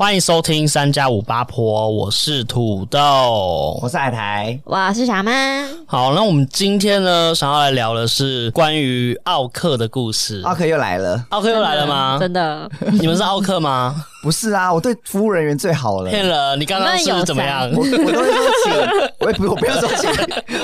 [0.00, 5.68] 欢迎收听三加五八婆，我是土豆，我是海苔，我是小曼。
[5.84, 10.40] 好，那我们今天呢，想要来聊的是关于奥克的故事。
[10.42, 12.16] 奥克又来了，奥克又来了吗？
[12.18, 12.70] 真的？
[12.92, 14.06] 你们是奥克吗？
[14.22, 16.10] 不是啊，我对服务人员最好了。
[16.10, 17.70] 骗了，你刚刚是怎么样？
[17.72, 18.72] 我我都会说请，
[19.20, 20.10] 我也不我不要说请，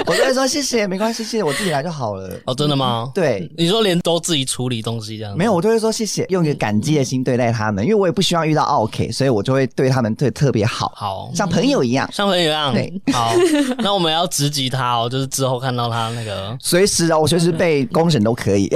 [0.07, 2.31] 我都会说谢谢，没关系，谢谢我自己来就好了。
[2.45, 3.11] 哦，真的吗？
[3.15, 5.37] 对，你说连都自己处理东西这样？
[5.37, 11.31] 没有，我都会说谢谢，用一个感激的心对待他们，因为我也不希望遇到奥克，所以我就会对他们对特别好，好。
[11.35, 12.73] 像朋友一样，像朋友一样。
[12.73, 13.33] 对，好，
[13.79, 18.69] 那我们要直击他哦，就是之后看到他那个，随时啊，我随时被公审都可以。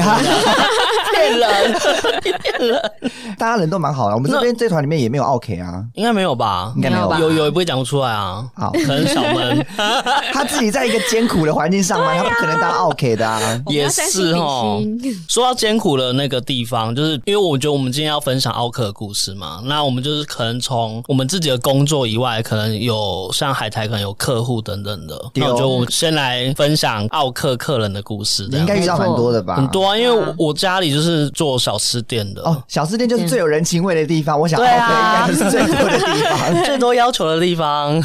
[1.30, 2.92] 骗人， 骗人！
[3.38, 6.72] 大家人都蛮好的，我们这边这团里面也没有奥 K 啊，应该没有吧？
[6.76, 7.18] 应该没有吧？
[7.18, 8.44] 有有也不会讲不出来啊。
[8.54, 9.66] 好，可能小闷，
[10.32, 13.40] 他自己在一个艰苦的环境上班，他不可能当奥 K 的啊。
[13.68, 14.82] 也是哦。
[15.28, 25.18] 说到艰苦的那个地方，就是因为我觉得我们今天要分享奥克的故事嘛，那我们就是可能从我们自己的工作以外，可能有像海苔，可能有客户等等的。
[25.34, 28.48] 那我就我先来分享奥克客人的故事。
[28.50, 29.56] 你应该遇到蛮多的吧？
[29.56, 32.42] 很多啊，因为我家里就是做小吃店的。
[32.42, 34.38] 哦，小吃店就是最有人情味的地方。
[34.38, 35.28] 我想对啊。
[35.28, 38.00] 应该是最多的地方， 最多要求的地方。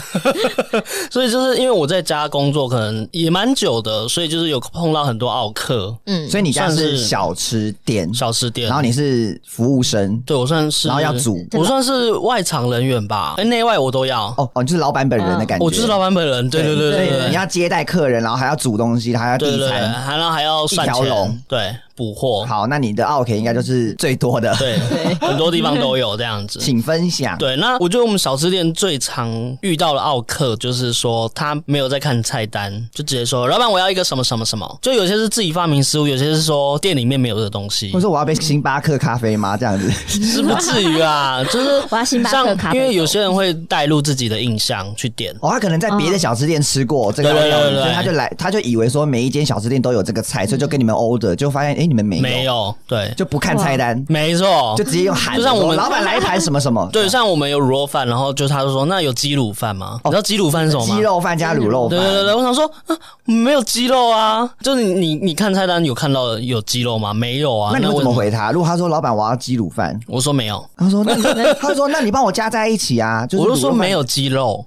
[1.10, 5.96] 所以就是因为我在家工作可能也蛮久的，所以就是有碰到很多奥客。
[6.06, 14.26] 嗯，所以你家是小吃店，小吃店，然后你是服务生，对我算是，然后要煮，我算是外场人员吧，内外我都要。
[14.38, 16.50] 哦哦，你就是老板本人的感觉，我就是老板本人。
[16.50, 21.76] 对对对对，你要接待客人，然后还要煮东西，还要递餐，还然后还要算钱，对。
[21.96, 24.78] 补货好，那你的奥客应该就是最多的，对，
[25.22, 27.38] 很多地方都有这样子，请分享。
[27.38, 37.88] 对，那我觉得我们小吃店最常遇到的奥客就是说他没有在看菜单，就直接说老板我要一个什么什么什么，就有些是自己发明食物，有些是说店里面没有的东西。
[37.88, 39.56] 或者说我要杯星巴克咖啡吗？
[39.56, 51.85] 这样子是不至于啊，就是我要星巴克咖啡，因为有些人会带入自己的印象去点，哦，他可能在别的小吃店吃过这个，对对对，所以他就来，他就以为说每一间小吃店都有这个菜，所以就跟你们 order，就发现哎。
[51.86, 60.00] 你们没有没有，对，就不看菜单，没错，就直接用喊，就像我们老板来一盘什么什么，对，像我们有卤肉饭，然后就他就说那有鸡卤饭吗？
[60.04, 60.96] 你知道鸡卤饭是什么吗？
[60.96, 67.14] 鸡肉饭加卤肉饭，对对对，我想说啊，没有鸡肉啊，就是你你你看菜单有看到有鸡肉吗？
[67.14, 68.52] 没有啊，那你怎么回他？
[68.52, 74.66] 如果他说老板我要鸡卤饭，我说没有，他说那他说那你帮我加在一起啊，我就说没有鸡肉。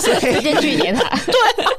[0.00, 1.02] 直接拒点他。
[1.26, 1.34] 对，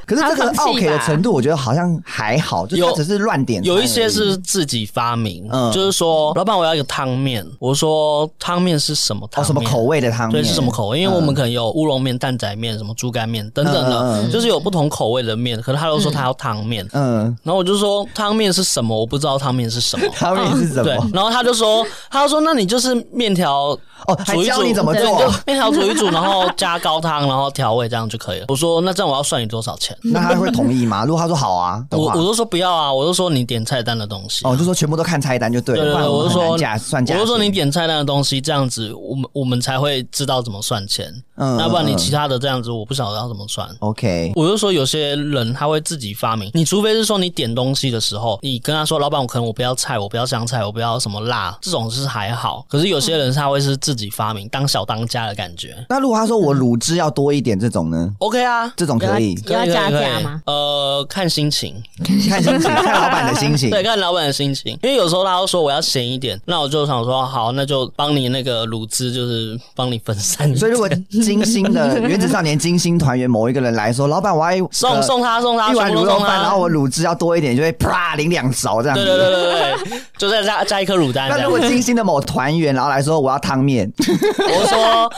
[0.06, 3.62] 可是这个奥客的程度，我觉得好像还好，就他只是乱点。
[3.64, 9.44] 有一些是自己发明，嗯，就是说，老板我要一个汤面，我说汤面是什么汤？
[9.44, 10.30] 什么口味的汤？
[10.30, 11.00] 对，是什么口味？
[11.00, 15.60] 因为我们可能有乌龙面、蛋仔面、什么猪肝面等等的，就是有不同口味的面。
[15.60, 18.98] 可是他都说他要汤面，嗯，然后我就说汤面是什么？
[18.98, 20.84] 我不知道汤面是什么，汤面是什么？
[20.84, 25.32] 对，然后他就说，他就说那你就是面条哦，煮一煮怎么做？
[25.46, 28.46] 面条煮一煮，然后加高汤，然后调味这样就可以了。
[28.48, 29.94] 我说那这样我要算你多少钱？
[30.02, 31.04] 那他会同意吗？
[31.04, 34.40] 如果他说好啊，我我都说不要啊，我都说你点菜单的东西。
[34.48, 35.84] 哦，就说全部都看菜单就对了。
[35.84, 41.12] 对对，我就说价算价，我就说你点菜单的东西这样子，我们我们才会知道怎么算钱。
[41.40, 43.66] 嗯，要不然你其他的这样子，我不晓得要怎么算。
[43.80, 52.64] OK，我就说有些人他会自己发明，你除非是说你点东西的时候，你跟他说老板，我可能我不要菜，我不要香菜，我不要什么辣，这种是还好。
[52.68, 55.74] 可是有些人他会是自己发明，当小当家的感觉。
[55.88, 60.42] 那如果他说我卤汁要多一点这种呢？OK 啊，这种可以，要加价吗？
[60.46, 61.82] 呃，看心情，
[62.28, 63.70] 看心情， 看老板的心情。
[63.70, 64.76] 对，看老板的心情。
[64.82, 70.54] 因为有时候他会说我要咸一点，那我就想说好，那就帮你那个卤汁，就是帮你分散。
[70.56, 70.88] 所以如果
[71.30, 79.04] 精心的 原子少年金星团员某一个人来说，老板我要送送他送他一碗卤肉饭，然后我卤汁要多一点，就会啪淋两勺这样子。
[79.04, 81.28] 对对对对对， 就再加加一颗卤蛋。
[81.28, 85.12] 那如果精心的某团员然后来说我要汤面，我说。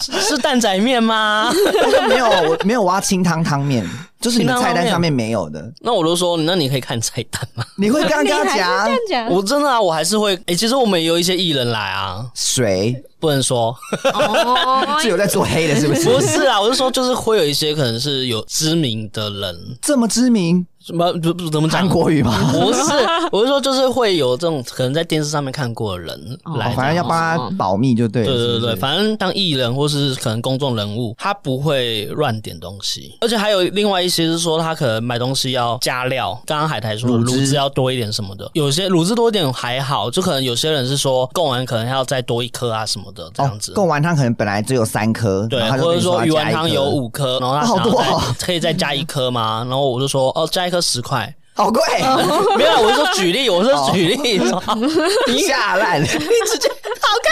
[0.00, 1.50] 是蛋仔面吗？
[2.08, 3.84] 没有，我没有，我要清汤汤面，
[4.20, 5.72] 就是你们菜单上面没有的。
[5.80, 7.64] 那我都说，那你可以看菜单吗？
[7.76, 9.28] 你会刚刚讲？
[9.28, 10.36] 我真的啊，我还是会。
[10.36, 13.74] 哎、欸，其实我们也有一些艺人来啊，谁不能说？
[14.14, 16.04] 哦 是有在做黑的，是不是？
[16.08, 20.66] 不是啊，我是说，就是会有一些可能是有知名的人，这么知名。
[20.88, 22.32] 什么不不怎么讲国语吧？
[22.50, 22.80] 不是，
[23.30, 28.32] 我是说就是会有这种可能在电视上面看过的人来，反正要帮他保密就对了。
[28.32, 33.14] 对对对，反正当艺人或是可能公众人物，他不会乱点东西。
[33.20, 36.40] 而且还有另外一些是说，他可能买东西要加料。
[36.46, 43.74] 刚刚海苔说卤汁要多一点什么的，有些卤汁多一点还好，就可能有些人是说贡丸可能要再多一颗啊什么的这样子。
[43.74, 48.02] 贡丸汤可能本来只有三颗，对，或者说鱼丸汤有五颗，然后他好多
[48.40, 49.66] 可以再加一颗吗？
[49.68, 51.34] 然后我就说哦，加一颗十块。
[51.54, 51.82] 好贵，
[52.56, 54.38] 没有，我是说举例，我是说举例，
[55.26, 56.70] 你下烂， 你直接
[57.08, 57.28] 跑开！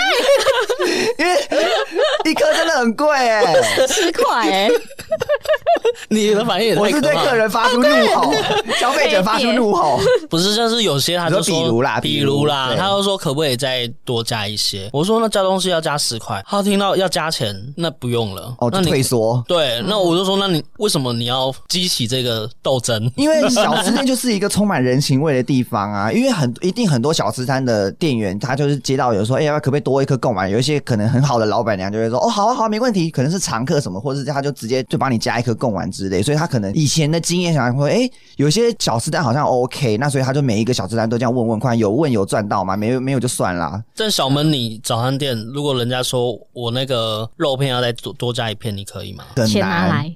[1.19, 1.33] 因为
[2.31, 3.55] 一颗真的很贵哎，
[3.89, 4.71] 十块哎。
[6.09, 8.33] 你的反应也，我是对客人发出怒吼，
[8.79, 10.01] 消费者发出怒吼。
[10.29, 14.89] 不是，就是有些他就说，比如啦，比如啦，他就说可不可以再多加一些？
[14.93, 18.55] 我说那加东西要加十块，他听到要加钱，那不用了。
[18.59, 19.43] 哦，那退缩。
[19.47, 23.11] 对，那我就说，那你为什么你要激起这个斗争？
[23.17, 26.11] 因为小吃店就是一个充满人情味的地方啊。
[26.11, 30.49] 因为很一定很多小吃摊的店员，他就是接到有说，哎呀，可不可以多一颗贡丸？
[30.49, 33.11] 有一些可能很好的老板娘就会说，哦，好啊，好啊，没问题。
[33.11, 36.23] 可能是常客什么，或者是他就直接就帮你加一颗贡丸之类。
[36.23, 42.77] 所以他可能以前的经验想说，哎，有些小吃摊好像 OK，那所以他就每一个小吃摊都这样问问看，有问有赚到吗？
[42.77, 43.83] 没有没有就算了。
[43.97, 49.25] 但小门你早餐店，如果人家说我那个肉片要再多多加一片，你可以吗？
[49.49, 50.15] 钱拿来，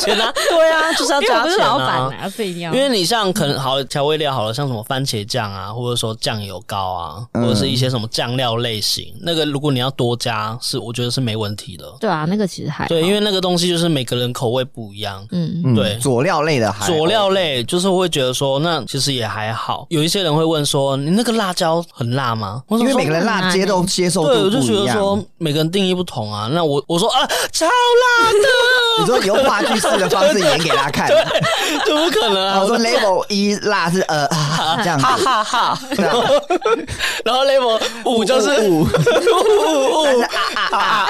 [0.00, 11.84] 钱拿， 对啊，就是要加钱啊，因为你像可能好调味料好了，像什么番茄酱啊，或者说酱油膏啊，或者是一些什么酱料类型，嗯、那个如果你要多加，是我觉得是没问题的。
[12.00, 15.26] 对啊，那个其实还对，因为那个东西就是每个人口味不一样。
[15.30, 19.86] 嗯，对，佐料类的还佐料类就是会觉得说，那其实也还好。
[19.90, 22.62] 有一些人会问说，你那个辣椒很辣吗？
[22.70, 24.50] 因为每个人辣接受接受度不一样。
[24.50, 26.48] 对，我就觉得说每个人定义不同啊。
[26.52, 28.83] 那我我说啊，超辣的。
[29.00, 31.16] 你说你用话剧式的方式演给他看， 对，
[31.86, 32.60] 怎么可能啊？
[32.60, 34.28] 我说 level 一辣是呃
[34.82, 35.78] 这样子，哈哈哈。
[37.24, 38.86] 然后 level 五就是五五
[40.02, 41.08] 五，但是啊啊啊。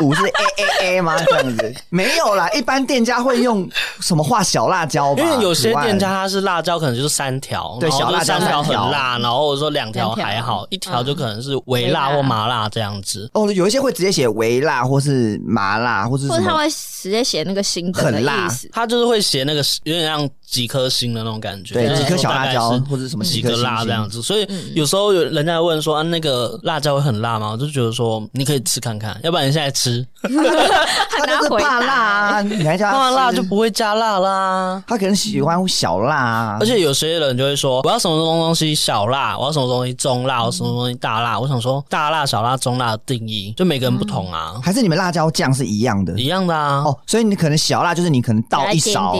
[0.00, 1.16] 五是 A A A 吗？
[1.26, 3.68] 这样子没有啦，一般店家会用
[4.00, 5.22] 什么画小辣椒吧？
[5.22, 13.30] 因为有些店家它是辣椒，可能就是三条，对，小辣椒三条很辣，然后或者说两条还好，一条就可能是微辣或麻辣这样子。
[13.34, 24.20] 哦，有一些会直接写微辣，或是麻辣，或是或者他会直接写那个星很辣，他就是会写那个有点像几颗星的那种感觉，对，几颗小辣椒或者什么几颗辣这样子。
[24.20, 27.50] 所以有时候有人家问说啊，那个辣椒会很辣吗？
[27.52, 30.04] 我就觉得说你可以吃看看，要不然你现在吃。
[30.22, 32.42] 他就是怕辣啊！
[32.42, 34.82] 你还加怕辣就不会加辣啦。
[34.86, 41.38] 他可能喜欢小辣啊，而且有些人就会说，我要什么东西小辣，我要什么东西中辣，我什么东西大辣。
[41.38, 44.54] 我想说，大辣、小辣、中辣的定义，就每个人不同啊。
[44.62, 46.18] 还是你们辣椒酱是一样的？
[46.18, 46.82] 一样的啊。
[46.84, 49.12] 哦，所以你可能小辣就是你可能倒一勺，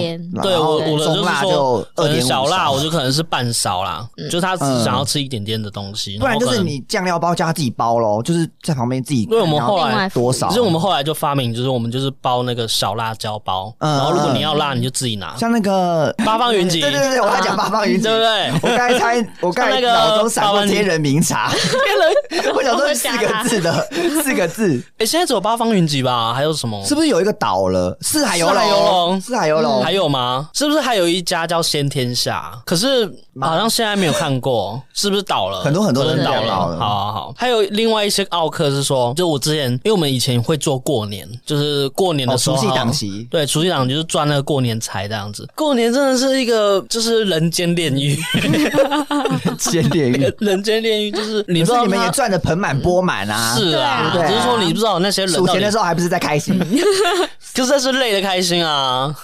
[0.43, 6.19] 对我我的就是说，可能小辣我就可能是半勺啦，就他只想要吃一点点的东西。
[6.19, 9.23] 不然就是你酱料包加自己包喽，就是在旁边自己。
[9.25, 10.49] 因为我们后来多少？
[10.49, 15.37] 其实我们后来就发明，就是我们就是包那个小辣椒包，然后如果你要辣，你就自己拿。
[15.37, 18.53] 像那个八方云集， 对对对，我在讲八方云集，对不对？
[18.63, 23.89] 我刚才猜， 我刚才脑中闪过天人茗茶，天人， 我想说四个字的
[24.23, 24.83] 四个字。
[24.99, 26.33] 哎，现在只有八方云集吧？
[26.35, 26.85] 还有什么？
[26.85, 27.97] 是不是有一个倒了？
[28.01, 30.49] 四海游龙，四海游龙还有吗？
[30.55, 32.53] 是不是还有一家叫先天下？
[32.65, 33.07] 可是
[33.41, 35.61] 好像现在没有看过， 是不是倒了？
[35.61, 36.55] 很多很多人倒了。
[36.55, 45.49] 好好好，还有另外一些奥客是说，就我之前，因为我们以前会做过年，就是过年的时候，除夕档期，对，除夕档就是赚那个过年财这样子。
[45.55, 56.59] 过年真的是一个就是人间炼狱，人间炼狱， 人间炼狱就是你说你们也赚的盆满钵满啊，是啊，只是说你不知道那些人数钱的时候还不是在开心，
[57.55, 59.15] 就是这是累的开心啊。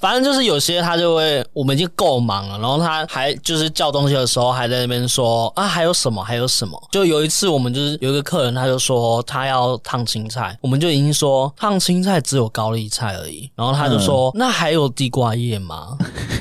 [0.00, 6.80] 反正就是有些他就会，我们已经够忙了，然后他还就是叫东西的时候还在那边说啊还有什么还有什么。
[6.90, 15.96] 就有一次我们就是有一个客人他就说他要烫青菜，我们就已经说烫青菜只有高丽菜而已，然后他就说、嗯、那还有地瓜叶吗？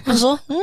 [0.05, 0.57] 他说嗯。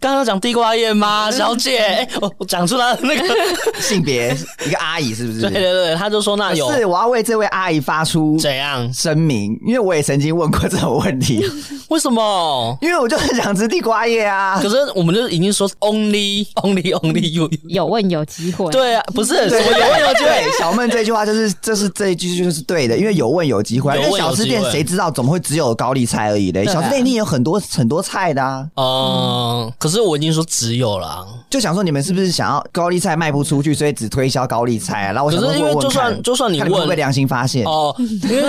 [0.00, 1.78] 刚刚讲地瓜叶吗， 小姐？
[1.78, 3.22] 哎，我我讲出来那个
[3.80, 4.34] 性别，
[4.66, 5.40] 一个阿姨是不是？
[5.42, 6.72] 对对对，他就说那有。
[6.72, 9.58] 是，我要为这位阿姨发出怎样声明？
[9.66, 11.44] 因为我也曾经问过这种问题。
[11.90, 12.78] 为什么？
[12.80, 14.58] 因为我就很想吃地瓜叶啊。
[14.62, 18.70] 可是我们就已经说 only only only you 有问有机会。
[18.72, 20.58] 对啊，不是什么有问有机会。
[20.58, 23.94] 小闷这句话就是，这是这一句就是对的，因为有问有机会。
[24.00, 26.64] 因为小吃店谁知道怎么会只有高丽菜而已嘞？
[26.64, 28.66] 小吃店一定有很多很多菜的啊。
[28.76, 35.12] 嗯，可是我已经说只有了，就想说你们是不是想要高丽菜卖不出去，所以只推销高丽菜啊？
[35.12, 37.94] 然后我想说，因为就算就算你问，会不会良心发现哦？
[37.98, 38.44] 因为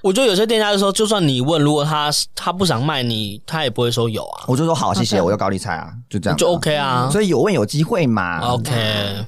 [0.00, 4.44] 我觉得有些店家就说，就算你问，如果他他不想卖你，他也不会说有啊。
[4.46, 7.08] 我就说好，谢谢，我要高丽菜啊，就这样就 OK 啊。
[7.10, 8.72] 所以有问有机会嘛？OK，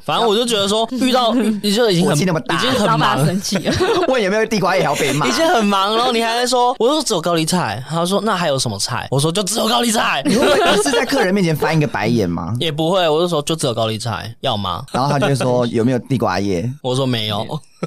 [0.05, 3.75] 反正我就觉得说，遇到你就已经很 那么大，已经很忙，生气了。
[4.09, 9.09] 问有没有地瓜也要被骂，已经很忙，然后你还在说， 我说只有高丽菜，他说那还有什么菜？
[9.11, 10.23] 我说就只有高丽菜。
[10.27, 10.47] 你会
[10.83, 12.55] 是在客人面前翻一个白眼吗？
[12.61, 13.09] 也不会。
[13.09, 14.85] 我就说就只有高丽菜，要吗？
[14.93, 16.71] 然后他就会说 有没有地瓜叶？
[16.83, 17.45] 我说没有。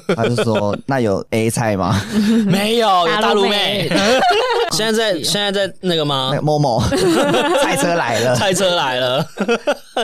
[0.16, 2.00] 他就说：“那有 A 菜吗？
[2.46, 4.20] 没有，有大陆妹妹。
[4.72, 6.36] 现在在现在在那个吗那？
[6.36, 6.80] 个某某
[7.62, 9.24] 菜车来了。”菜车来了，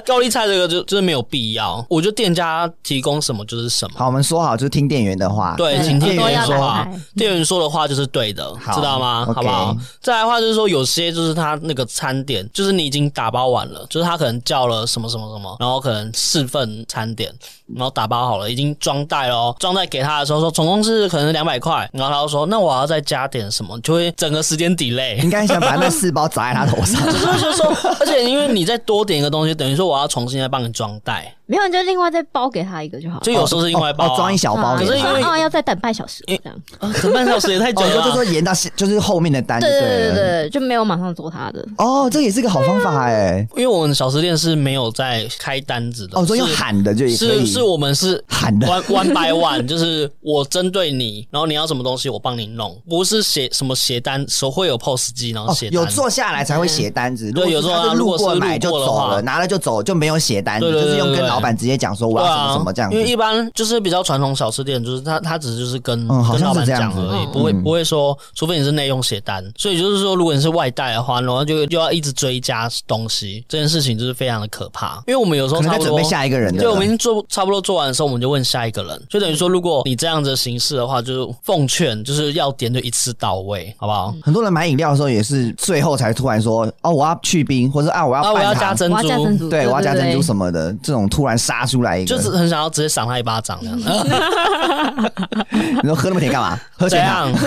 [0.05, 1.85] 高丽菜这个就就是没有必要。
[1.89, 3.95] 我觉得店家提供什么就是什么。
[3.97, 5.55] 好，我们说好就是听店员的话。
[5.57, 6.87] 对，请听店员说话，
[7.17, 9.25] 店员说的话就是对的，好知道吗？
[9.35, 9.77] 好不好？
[10.03, 17.33] 再来的话就是说，有些就是他那个餐点，就是你已经打包完了，就是他可能叫了什么什么什么，然后可能四份餐点，
[17.75, 25.17] 然后打包好了，已经装袋了哦，装袋给他的时候说总共是可能两百块，然后他就说那我要再加点什么，就会整个时间 delay。
[25.23, 27.05] 应该想把那四包砸在他头上。
[27.07, 33.23] 就是就是说，而且因为你再多点一个东西，等于说我要重新再帮你装袋，没有，你就另外再包给他一个就好了。
[33.23, 34.77] 就有时候是另外包、啊哦，装一小包。
[34.77, 36.55] 可是因为哦要再等半小时这样。
[36.79, 39.89] 啊，等半小时也太久就就说延到现就是后面的单就对对。
[39.89, 41.65] 对对，就没有马上做他的。
[41.79, 43.47] 哦，这也是个好方法哎。
[43.57, 47.47] 因为我们小吃店是没有在开单子的，哦，所以要喊的就也可以。
[47.47, 55.81] 是是我们是喊的 one one by one， 就是我针对你，然后你要什么东西我帮你弄，不是写什么写单手会有 POS 机，然后哦写，单。
[55.81, 57.27] 有坐下来才会写单子。
[57.29, 62.97] 如果对有时候啊他是路过如果是买就走了，拿了就走，就没有写单子，就是用跟对对老板直接讲说我要什么什么这样子。
[62.97, 69.45] 因为一般就是比较传统小吃店，就是他他只是就是跟、嗯好跟老板像是这样子讲而已，嗯不会嗯不会说，除非你是内用写单。
[69.57, 75.03] 所以就是说，如果你是外带的话，然后就就要一直追加东西，这件事情就是非常的可怕。
[75.07, 76.63] 因为我们有时候差不多可能在准备下一个人的了。
[76.65, 84.15] 对，我们已经做差不多做完的时候，我们就问下一个人，就等于说，如果你这样子的形式的话，就是奉劝就是要点就一次到位，好不好？
[84.23, 90.23] 很多人买饮料的时候也是最后才突然说哦，我要去冰，或者啊我要啊，我要加珍我要加珍珠，对，我要加珍珠？
[90.23, 93.89] 什么的，这种突然杀出来一个，就是很想要直接赏他一巴掌这样子。
[95.83, 96.59] 你说喝那么甜干嘛？
[96.79, 97.39] 喝怎全糖样？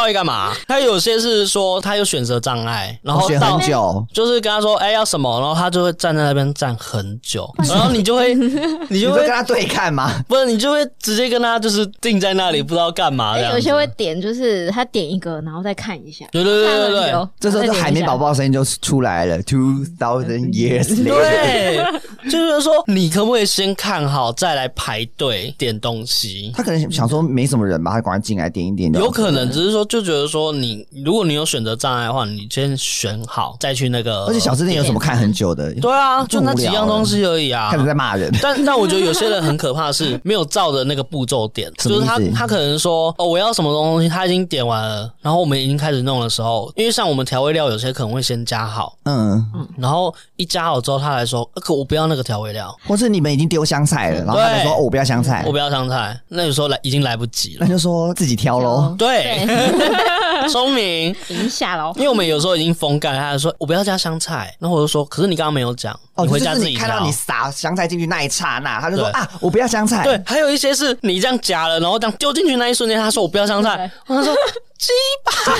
[0.00, 0.54] 到底干嘛？
[0.66, 8.46] 他有些是说他有选择障碍，然后我选到很久，就是跟他说，哎、要什么，然后他就会站在那边站很久，然后你就会，你
[8.88, 10.10] 你就会就跟他对看嘛？
[10.26, 16.24] 不是，你就会直接跟他就是定在那里，不知道干嘛有些会点，就是他点一个，然后再看一下。
[16.32, 17.28] 对对对对对。
[17.38, 18.30] 这时候就海绵宝宝。
[18.30, 21.04] 的声音就出来了，Two thousand years later。
[21.04, 21.84] 对，
[22.30, 26.52] 就是说，你可不可以先看好，再来排队点东西？
[26.54, 28.92] 他可能想说没什么人吧，他赶快进来点一点。
[28.92, 34.24] 有可能只是说，就觉得说你，如果你有选择障碍的话，你先选好再去那个。
[34.26, 35.74] 而且小吃店有什么看很久的？
[35.74, 37.78] 对啊，就那几样东西而已啊看。
[37.80, 38.32] 着在骂人。
[38.40, 49.44] 但但我觉得有些人很可怕的是没有照着那个步骤点， 就是他他可能说哦我要什么东西，他已经点完了，然后我们已经开始弄的时候，因为像我们调味料有些可能会先加好，嗯，
[49.76, 57.70] 然后一加好之后，他来说，呃可我不要那个调味料，或是你们已经丢香菜了，然后他就说我不要香菜我，不要香菜，那有时候来已经来不及了那。
[57.70, 58.94] 就说自己挑喽。
[58.98, 59.46] 对，
[60.50, 61.92] 聪明，已经下了哦。
[61.96, 67.12] 因为我们有时候已经封盖，他就说我不要加香菜，然后我就说，可是你刚刚没有讲，哦，你回家自己看到你。
[67.12, 70.02] 撒香菜进去那一刹那，他就说啊，我不要香菜。
[70.02, 74.34] 对，还有一些是你这样夹了，然后这样丢进去那一瞬间，他说我不要香菜，我他说
[74.80, 74.88] 鸡
[75.22, 75.52] 巴，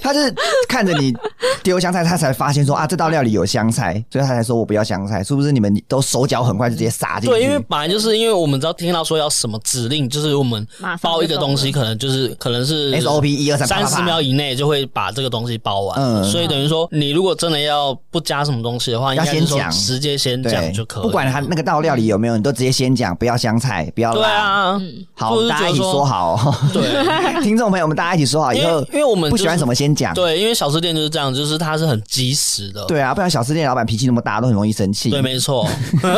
[0.00, 0.34] 他就是
[0.66, 1.14] 看着你
[1.62, 5.22] 丢香菜，他才发现说啊，这道料理有香菜，所以他才说我不要香菜。
[5.22, 7.36] 是不是你们都手脚很快就直接撒进去？
[7.36, 10.66] 对，因为本来就是因为我们只要听到说要什么指令，就是我们
[11.02, 24.16] 包一个东西，可能就是可能是 SOP 一二三，三十秒以内就会把这个东西包完，嗯所以等于说你如果真的要不加什么东西的话，要先讲直接先讲就可以，不管他那个道料理有没有，你都直接先讲，不要香菜，不要辣。
[24.16, 24.80] 对啊，
[25.14, 26.54] 好，大家一起说好哦。
[26.72, 26.86] 对。
[27.42, 30.12] 听众朋友们，大家一起说好，以后因为因为我们、不喜欢什么先讲。
[30.14, 32.84] 对，因为小吃店就是这样，就是它是很及时的。
[32.86, 35.10] 对啊，不然小吃店老板脾气那么大，都很容易生气。
[35.10, 35.68] 对，没错。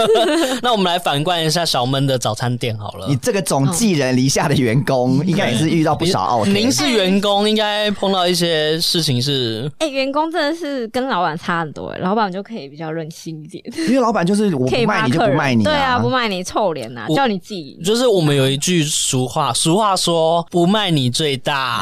[0.62, 3.16] 那我们来反观一下小闷的早餐店好了你。
[3.16, 6.50] 这个总寄人篱下的员工，应该也是遇到不少奥客。
[6.50, 15.18] 您是员工，应该碰到一些事情是，哎，员工真的是跟老板差很多，老板就可以比较任性一点，因为老板就是我不可以卖你就。
[15.18, 17.78] 不卖你、对啊，不卖你臭脸呐，我叫你自己。
[17.84, 21.77] 就是我们有一句俗话，俗话说不卖你最大。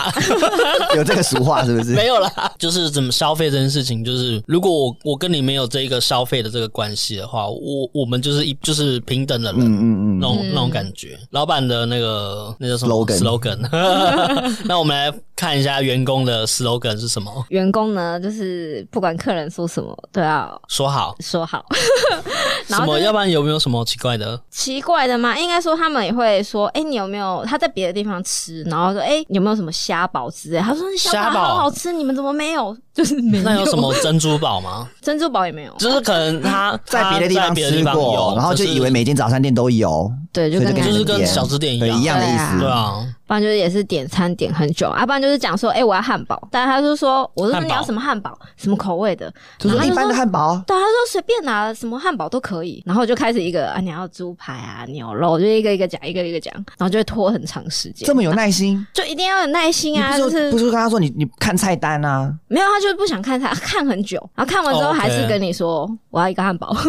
[0.97, 1.93] 有这个俗话是不是？
[1.97, 11.19] 没有啦，就是怎么消费这件事情，就是如果我我跟你没有这一个消费的这个关系的话，我我们就是一就是平等的人，嗯嗯嗯，那种那种感觉。
[11.31, 13.69] 老板的那个那叫什么 Slogan slogan？
[14.67, 17.31] 那我们来看一下员工的 slogan 是什么？
[17.51, 21.65] 员工呢，就是不管客人说什么，都要说好说好。
[22.69, 22.87] 然什么？
[22.87, 24.41] 后就是要不然有没有什么奇怪的？
[24.51, 25.39] 奇怪的吗？
[25.39, 30.61] 应该说他们也会说，哎、你有没有他在别的地方吃，然后说，哎、有没有什么虾堡之类？
[30.61, 32.77] 他说虾堡虾堡好好吃，你们怎么没有？
[32.97, 33.45] 就是没有。
[33.45, 34.89] 那有什么珍珠堡吗？
[35.01, 35.73] 珍珠堡也没有？
[35.79, 42.59] 就是可能他 在别的地方他在别的地方吃过，然后就以为每间早餐店都有，对，就跟就是跟小吃店一样一样的意思。
[42.59, 65.99] 对啊，不然就是也是点餐点很久，啊，不然就是讲说，哎、欸，我要汉堡，但他就说，我说你要什么汉堡，什么口味的，就是一般的汉堡，对，他说随便拿什么汉堡都可以，然后就开始一个啊，你要猪排啊，牛肉，就一个一个讲，一个一个讲，然后就会拖很长时间，这么有耐心，就一定要有耐心啊，不是就是不是跟他说你你看菜单啊，没有，他就是不想看他， 看很久，然后看完之后还是跟你说、oh, okay.
[66.11, 66.75] 我要一个汉堡。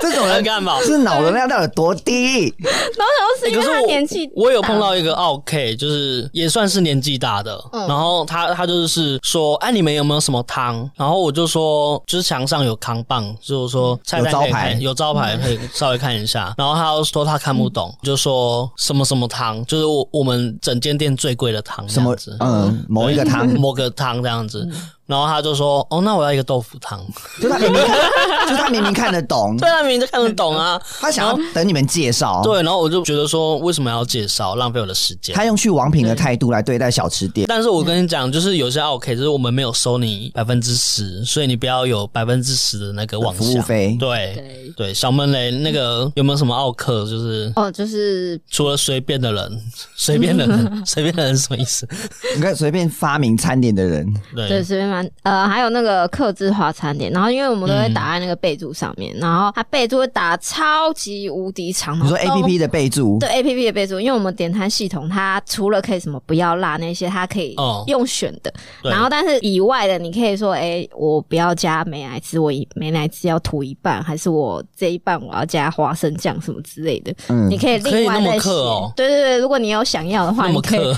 [0.00, 0.78] 这种人干嘛？
[0.82, 2.42] 是脑容量到底多低？
[2.60, 10.88] 然后是因为他年纪、欸，我有碰到一个 OK，就是也算是年纪大的，嗯、然后他他就是说，哎、啊，你们有没有什么汤？
[10.96, 16.54] 然后我就说，就是墙上有扛棒，就是说菜单可以，有招牌，有招牌可以稍微看一下。
[16.58, 24.68] 然后他又说他看不懂，嗯、就说什么什么汤，就是我我们整间店最贵的汤，什么嗯，某一个汤，某个汤这样子。
[25.06, 27.00] 然后他就说：“哦，那我要一个豆腐汤。”
[27.40, 30.80] 就他明明看，就他明明看得懂，对，他明明就看得懂啊。
[31.00, 32.62] 他想要等你们介绍，对。
[32.62, 35.34] 然后我就觉得说，为什么要介绍，浪费我的时间？
[35.34, 37.46] 他用去王品的态度来对待小吃店。
[37.48, 43.44] 但是我跟你讲，就是有些 OK，就是我们没有收你百分之十，所以你不要有百分之十的那个妄想。
[43.44, 44.94] 服务费，对对对。
[44.94, 47.04] 小闷雷，那个有没有什么奥客？
[47.06, 49.62] 就是哦，就是除了随便的人，
[49.94, 51.86] 随便的人， 随便的人什么意思？
[52.34, 55.66] 你看随便发明餐点的人，对，对，随便发呃，还有。
[55.76, 61.98] 那个客制化餐点，然后因为我们都会打在那个备注上面，嗯、然后它备注会打超级无敌长。
[62.02, 63.18] 你说 A P P 的备注？
[63.18, 67.56] 对 A P P 的备注，因为我们点餐系统它除了可以什么不要辣那些，它可以
[67.88, 68.50] 用选的。
[68.84, 77.12] 哦、然后但是以外的，你可以说，哎、欸，我不要加美乃滋，我美乃滋要涂一半，还是我这一半我要加花生酱什么之类的。
[77.28, 78.48] 嗯，你可以另外再写。
[78.50, 80.96] 哦、对对对，如果你有想要的话，你可以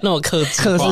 [0.00, 0.84] 那么克 克制。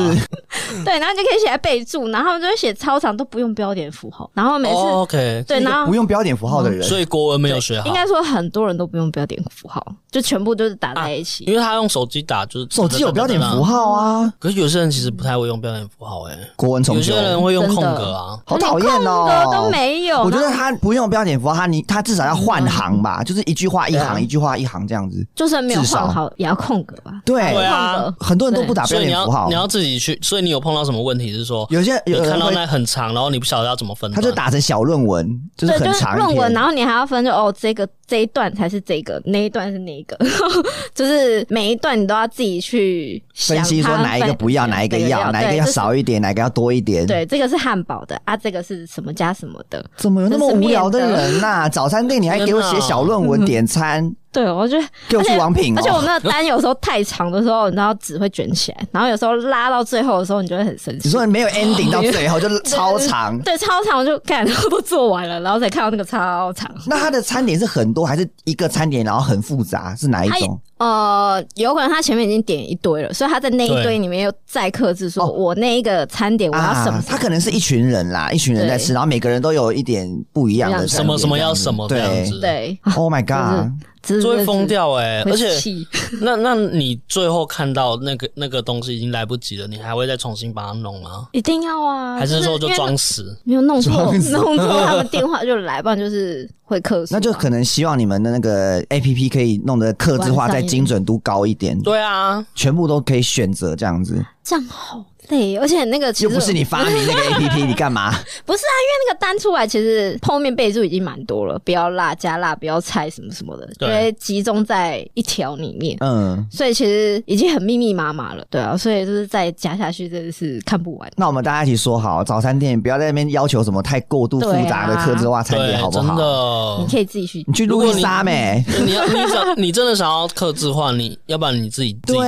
[0.85, 7.87] 对，然后就可以写在备注，然后他们就会写超长都不用标点符号，然后每次、oh, OK 对，然后不用标点符号的人，所以国文没有学好。
[7.87, 11.45] 应该说很多人都不用标点符号，就全部都是打在一起。
[11.45, 14.31] 啊、因为他用手机打，就是手机有标点符号啊。
[14.39, 20.21] 可是有些人其实不太会用标点符号、欸，诶国文重修，有些人会用空格啊，好讨厌哦，空格都没有。
[20.21, 25.25] 我觉得他不用标点符号，他你他至少要换行吧，嗯、就是一句话一行，啊、一句话一行这样子。
[25.33, 27.21] 就算没有换好，也要空格吧？
[27.25, 30.19] 对，对啊，很多人都不打标点符号，你要自己去。
[30.21, 31.31] 所以你有碰到什么问题？
[31.31, 35.27] 是说有些有看到那很长，然后你不晓得要怎么分，他就打成小论文，
[35.57, 40.17] 就是很长论文，然后你还要分就哦，这个这一段才是这个，那一段是那一个，
[40.93, 47.05] 就是每一段你都要自己去分析，说哪一个不要，哪一个要，哪一个要少一点，哪个要多一点。
[47.05, 49.83] 对，这个是汉堡的啊，这个是什么加什么的？
[49.97, 51.69] 怎么有那么无聊的人呐？
[51.69, 54.13] 早餐店你还给我写小论文 点餐？
[54.31, 61.07] 对，我觉得给我去王品，而且我那个单有时候太长的时候，你知道纸会卷起来，然后有时候拉到最后的时候，你就会很生气。
[61.07, 66.71] 你说你没有 ending 到最后就超长，对，超长，我就看然后都做完了，然后才看到那个超长。
[66.87, 69.93] 那它的餐点是很多，还是一个餐点然后很复杂？
[69.95, 70.59] 是哪一种？
[70.77, 77.03] 呃，有可能他前面已经点一堆了，所以他在那一堆里面又再克制说，我那一个餐点我要什么？
[77.07, 82.39] 他可能是一群人啦，一群人在吃，然后每个人都有一点不一样的什么什么要什么这样子。
[82.39, 83.71] 对，Oh my god。
[84.01, 85.23] 就会疯掉哎、欸！
[85.23, 85.49] 而且，
[86.21, 91.27] 那那你最后看到那个那个东西已经来不及了，你还会再重新把它弄吗？
[91.31, 92.17] 一定要啊！
[92.17, 93.37] 还是说就装死？
[93.43, 97.13] 没有弄错，弄错他们电话就来，不然就是会客诉。
[97.13, 101.79] 那就可能希望你们的那个 APP 可以弄得克制化，再精准度高一点。
[101.81, 104.25] 对啊，全部都可以选择这样子。
[104.43, 105.05] 这样好。
[105.27, 108.11] 对，而且那个其实又不是你发明那个 APP，你干嘛？
[108.45, 115.97] 不是啊，因为那个单出来，其实后面备注已经蛮多了，不要辣、加辣，不要菜什么什么的，对，因为集中在一条里面。
[116.01, 121.09] 嗯，所以其实已经很密密麻麻了，对啊，所以就是再加下去真的是看不完。
[121.15, 126.07] 那我们大家一起说好，早餐店不要在那边要求什么太过度复杂的客制化餐点，好不好？
[126.07, 132.23] 真的，你可以自己去，你去路易莎美，你要你想你真的想要克制化，你要不然你自己自己做，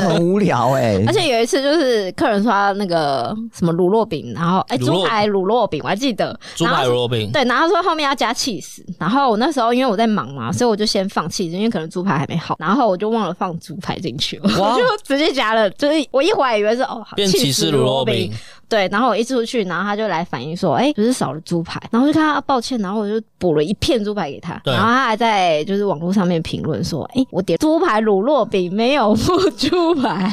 [0.00, 1.02] 很无聊哎。
[1.08, 2.50] 而且有一次就是客人说。
[2.76, 6.38] 那个什么卤肉饼，然后哎，猪排卤肉饼，我还记得。
[6.54, 18.32] 猪排乳酪饼，对，然后说后面要加起司，然后我那时候因为我在忙嘛，所以我就先放起司，因为可能猪排还没好，然后我就忘了放猪排进去了，我就直接加了，就是我一会儿以为是哦，变起司乳酪饼。
[18.70, 30.32] 对，然后我一出去，然后他就来反映说，哎，不是少了猪排，然后我就看他抱歉，然后我就补了一片猪排给他，对然后他还在就是网络上面评论说，哎，我点猪排乳酪饼没有付猪排，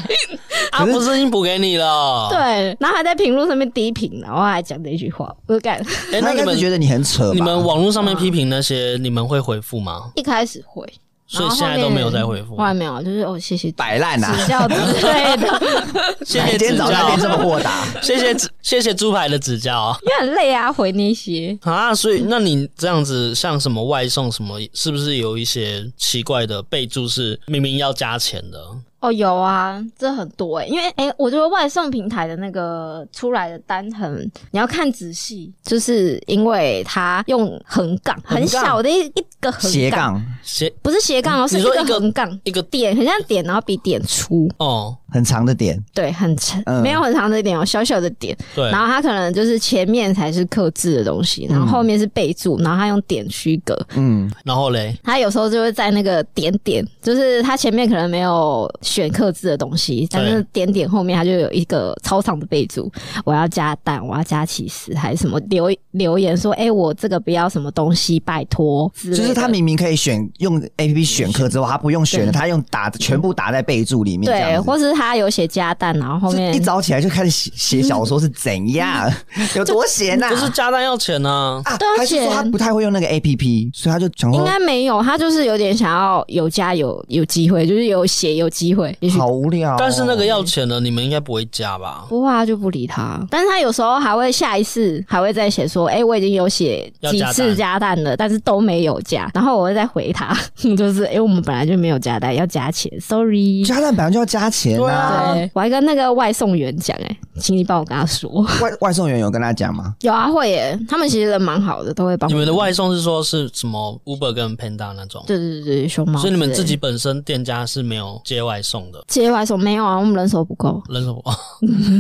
[0.71, 2.27] 啊，不是已经补给你了？
[2.31, 5.77] 对，然后还在评论上面低评，然后还讲这句话，我就干。
[6.13, 7.33] 哎，那你们觉得你很扯？
[7.33, 10.11] 你们网络上面批评那些，你们会回复吗？
[10.15, 10.87] 一开始会。
[11.27, 12.55] 所以现在都没有再回复。
[12.55, 16.15] 后来没有，就是哦，谢谢摆烂呐，指教之类的。
[16.25, 19.97] 谢谢今天早上变这么豁达， 谢谢谢谢猪排的指教。
[20.03, 28.59] 因为很累啊，回那些啊，所以那你这样子，像什么外送什么，是不是有一些奇怪的备注是明明要加钱的？
[28.99, 58.67] 哦，有啊，这很多诶、欸，因为诶、欸，我觉得外送平台的那个出来的单很，你要看仔细，就是因为它用横杠，很小的一一个横，斜杠斜不是斜杠哦，是一个横杠，一个点，很像点，然后比点粗哦，很长的点，对，很长，嗯、没有很长的点哦，小小的点，对，然后它可能就是前面才是刻字的东西，然后后面是备注，然后它用点区隔，嗯，然后嘞，它有时候就会在那个点点，就是它前面可能没有。
[58.81, 62.91] 选刻字的东西，但是点点后面它就有一个超长的备注，
[63.25, 68.91] 我要加蛋，我要加起司，还是什么留留言说，哎、欸，我这个不要什么东西，拜托。
[69.03, 74.31] 就是他明明可以选用 A P P 选课之后，他不用选的，他用打全部打在备注里面。
[74.31, 79.11] 对，或是他有写加蛋，然后后面一早起来就开始写写小说是怎样，
[79.55, 80.29] 有多闲呐、啊？
[80.31, 81.61] 不是加蛋要钱呢？
[81.63, 88.97] 啊，对，还是说他不太会用那个 A P P，所以他就讲应该没有，他就是有点想要有加有有机会，就是有写有机会。
[89.17, 92.05] 好无聊、哦，但是那个要钱的，你们应该不会加吧？
[92.09, 93.19] 不会啊，就不理他。
[93.29, 99.29] 但是他有时候还会下一次还会再写说，哎、欸，我已经有写几次加蛋了，但是都没有加。
[99.33, 100.35] 然后我会再回他，
[100.77, 103.63] 就是哎、欸，我们本来就没有加蛋，要加钱，sorry。
[103.63, 104.86] 加蛋本来就要加钱啊！
[105.33, 108.29] 对，我还跟那个外送员讲，哎，请你帮我跟他说。
[108.61, 109.95] 外外送员有跟他讲吗？
[110.01, 110.77] 有啊，会耶。
[110.87, 112.29] 他们其实人蛮好的，都会帮。
[112.29, 115.23] 你们的外送是说是什么 Uber 跟 Panda 那种？
[115.27, 116.19] 对对对，熊猫。
[116.19, 119.03] 所以你们自己本身店家是没有接外送的。
[119.07, 120.81] 接外送没有啊，我们人手不够。
[120.89, 121.31] 人手不够，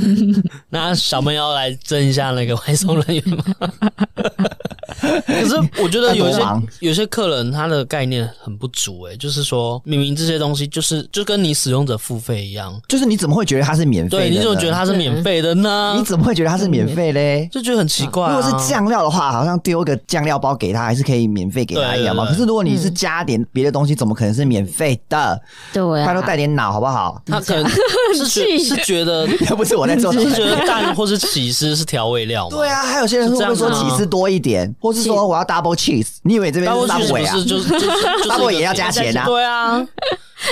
[0.69, 3.43] 那小妹要来争一下那个外送人员吗？
[5.27, 6.41] 可是我觉得有些
[6.79, 14.09] 有些客人他的概念很不足诶、欸，就是说明明这些东西就是就跟你使用者付费一样，就是你怎么会觉得它是免费？
[14.09, 15.95] 对，你怎么觉得它是免费的呢？
[15.97, 17.47] 你怎么会觉得它是免费嘞？
[17.51, 18.35] 就觉得很奇怪、啊。
[18.35, 22.25] 如果是酱料的话，好像丢个酱料包给他还是可以免费给他一样嘛。
[22.25, 25.39] 可是如果你是加点别的东西，怎么可能是免费的？
[25.73, 27.21] 对、啊，拜托带点脑好不好？
[27.25, 27.69] 他可能
[28.15, 32.57] 是觉 是觉得要不是我在做，是觉得蛋或是起司是调味料吗？
[32.57, 36.07] 对啊，还有些人会说起司多一点，或是说我要 double cheese。
[36.23, 37.45] 你以为这边是 double 啊？
[37.45, 37.69] 就是
[38.29, 39.25] double 也要加钱啊？
[39.25, 39.85] 对啊，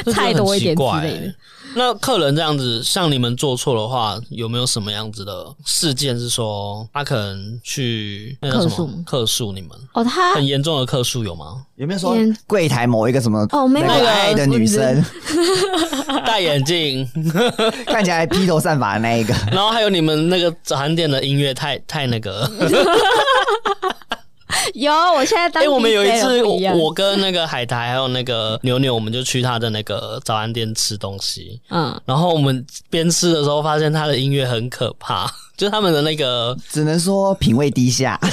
[0.14, 1.34] 菜多一点之类的。
[1.78, 9.72] 那客人这样子，像你们做错的话，有没有什么样子的事件是说他可能去客诉客诉你们？
[9.94, 11.66] 哦，他很严重的客诉有吗？
[11.76, 12.16] 有没有说
[12.48, 15.04] 柜台某一个什么哦，没有爱的女生
[16.26, 17.06] 戴眼镜，
[17.86, 22.50] 看起来披头散发的那一个，然后还有你们那个早餐店的音乐太太那个。
[24.74, 25.62] 有，我现在当。
[25.62, 31.60] 哎、欸，我们有一次，我跟那个海苔还有那个牛牛，我们就去他的那个早餐店吃东西。
[31.70, 35.32] 嗯，然后我们边吃的时候，发现他的音乐很可怕。
[35.58, 38.20] 就他们的那个，只能说品味低下，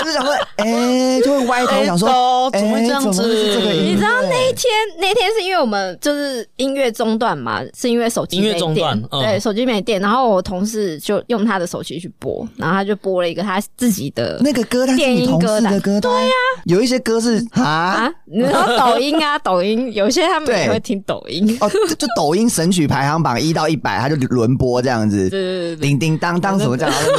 [0.00, 3.22] 就是想说，哎、欸，就会歪头想说，欸、怎么会这样子？
[3.22, 4.70] 欸、你知道那一天，
[5.00, 21.56] 那天是因为我们就是音乐中断嘛，是因为手机没电，音乐中断，嗯、对，手机没电，然后我同事就用他的手机去播，然后他就播了一个他自己的那个歌单，电音歌单，对呀、啊，有一些歌是 啊，你说抖音啊，抖音，有些他们也会听抖音。
[21.60, 24.73] 哦，就抖音神曲排行榜一到一百，他就轮播。
[24.82, 27.10] 这样子，对对对，叮叮当当什么这样子，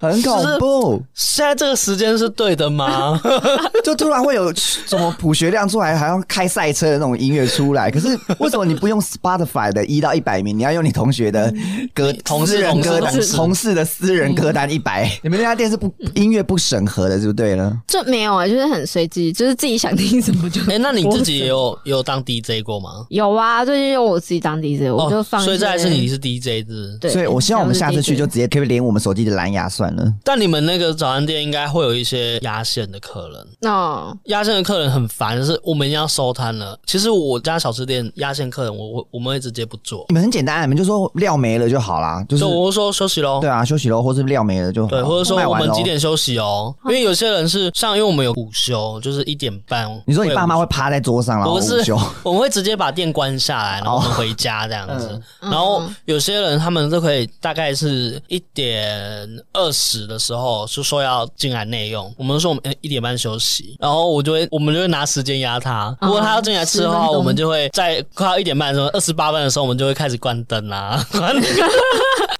[0.00, 1.02] 很恐怖。
[1.14, 3.20] 现在这个时间是对的吗？
[3.84, 7.90] 就突然会有 什么普学亮出来，还要开赛车的那种音乐出来。
[7.90, 8.08] 可是
[8.38, 11.52] 为什么你不用 Spotify 的一到一百名，你要用你同学的
[11.92, 15.10] 歌、同事人歌单、同事的私人歌单一百？
[15.22, 17.76] 你们那家店是不音乐不审核的，就对了。
[17.86, 20.60] 这没有啊，就是很随机，就是自己想听什么就。
[20.72, 23.04] 哎，那你自己也有有当 DJ 过吗？
[23.10, 25.42] 有啊，最近有我自己当 DJ，我就放。
[25.42, 26.96] 所以这还是你是 DJ 是？
[27.00, 29.89] 对，所以我希望我们下次去就直接可以连我们手机的蓝牙算。
[30.24, 36.78] 但你们那个早餐店应该会有一些压线的客人那，压线的客人很烦，就是我们要收摊了。
[36.86, 40.06] 其实我家小吃店压线客人，我我我们会直接不做。
[40.08, 43.40] 你们很简单，你们就说料没了就好啦，就是就我说休息喽。
[43.40, 44.88] 对啊，休息喽，或是料没了就好。
[44.88, 46.74] 对，或者说我们几点休息哦？
[46.84, 49.90] 因为有些人是像，因为我们有午休，就是一点半。
[50.06, 51.98] 你说你爸妈会趴在桌上然后午休？
[52.22, 55.20] 我们会直接把店关下来，然后我们回家这样子。
[55.40, 59.79] 然后有些人他们就可以大概是一点二十。
[59.80, 65.96] 十的时候就说要进来内用，我们说我们一点半休息，然后我就会我们就会拿时间压他。
[66.02, 71.02] 如果他要进来吃的话，我们就会在快要一点半的时候，二十八分的时候，我们就会开始关灯啊。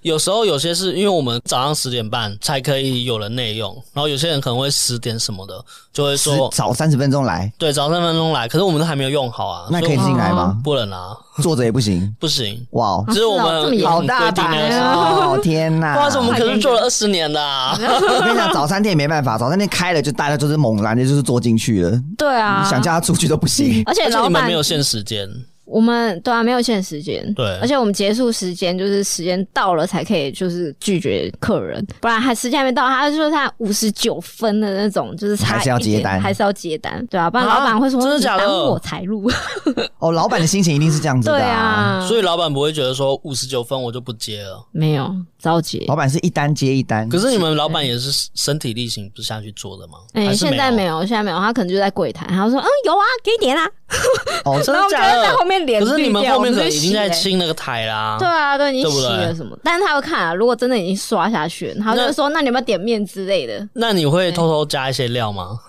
[0.03, 10.59] 有时候有些是因为我们早上十点半才可以有人内用，然后有些人可能会十点什么的就会说早三十分钟来，对，早三十分钟来，可是我们都还没有用好啊，那可以进来吗？
[10.65, 11.17] 不能啊。
[11.43, 13.03] 坐着也不行，不行，哇！
[13.09, 15.95] 只是我们好大胆哦，天哪！
[15.95, 17.41] 不好意思，我们可是做了二十年的。
[17.41, 21.99] 我跟你讲，早餐店也没办法，早餐店开了就大家就是猛然的，就是坐进去了。
[22.19, 25.29] 对啊，想叫他出去都不行，而且老板没有限时间。
[25.71, 39.31] 我们对啊，没有限时间，对，而且我们结束时间就是时间到了才可以，就是拒绝客人，不然还时间还没到，他就说他五十九分的那种，就是还是要接单，还是要接单，对啊，不然老板会说真的假我财路。
[39.99, 47.09] 哦，老板的心情一定是这样子的，对啊，所以老板不会觉得说五十九分我就不接了，没有着急，老板是一单接一单。
[47.09, 49.99] 可是你们老板也是身体力行不下去做的吗？
[50.15, 53.71] 哎，现在没有，现在没有，他可能就在柜台，他说嗯有啊，给你点啦。
[54.45, 55.23] 哦，真的假的？
[55.23, 58.17] 在后面脸，可是你们后面可能已经在清那个台啦。
[58.19, 59.57] 对啊，都已经洗了什么？
[59.63, 65.59] 但是他会看啊，如果真的已经刷下去，他就说：“那你有没有点面之类的？”那你会偷偷加一些料吗？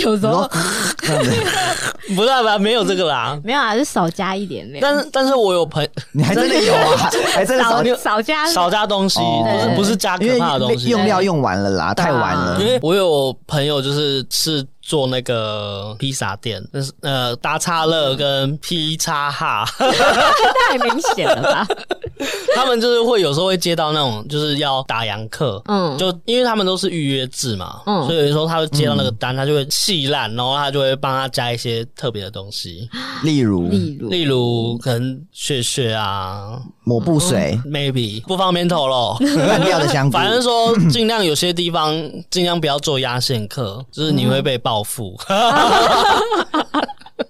[0.00, 0.48] 有时候
[2.16, 2.56] 不是吧？
[2.58, 4.78] 没有这个啦，没有啊，是少加一点料。
[4.80, 7.10] 但是，但是我有朋友，你还真的有啊？
[7.30, 12.58] 还真的少少加少加东西，不是不是加可怕的东西，用料用完了啦，太晚了。
[12.58, 14.64] 因为我有朋友就是是。
[14.90, 21.64] 做那个披萨店，那是呃，大叉乐跟劈叉哈，太明显了吧？
[22.56, 32.88] 他们就是会有时候会接到那种就是要打烊客，嗯，就因为他们都是预约制嘛，嗯，所以有时候他会接到那个单，嗯、他就会细烂，然后他就会帮他加一些特别的东西，
[33.22, 33.68] 例如？
[33.68, 34.10] 例如。
[34.10, 39.16] 例如可能血血啊，抹布水、嗯、，maybe 不方便透露。
[39.46, 41.94] 烂掉的香菇， 反正说尽量有些地方
[42.30, 44.79] 尽量不要做压线客，就是你会被报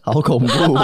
[0.02, 0.74] 好恐怖！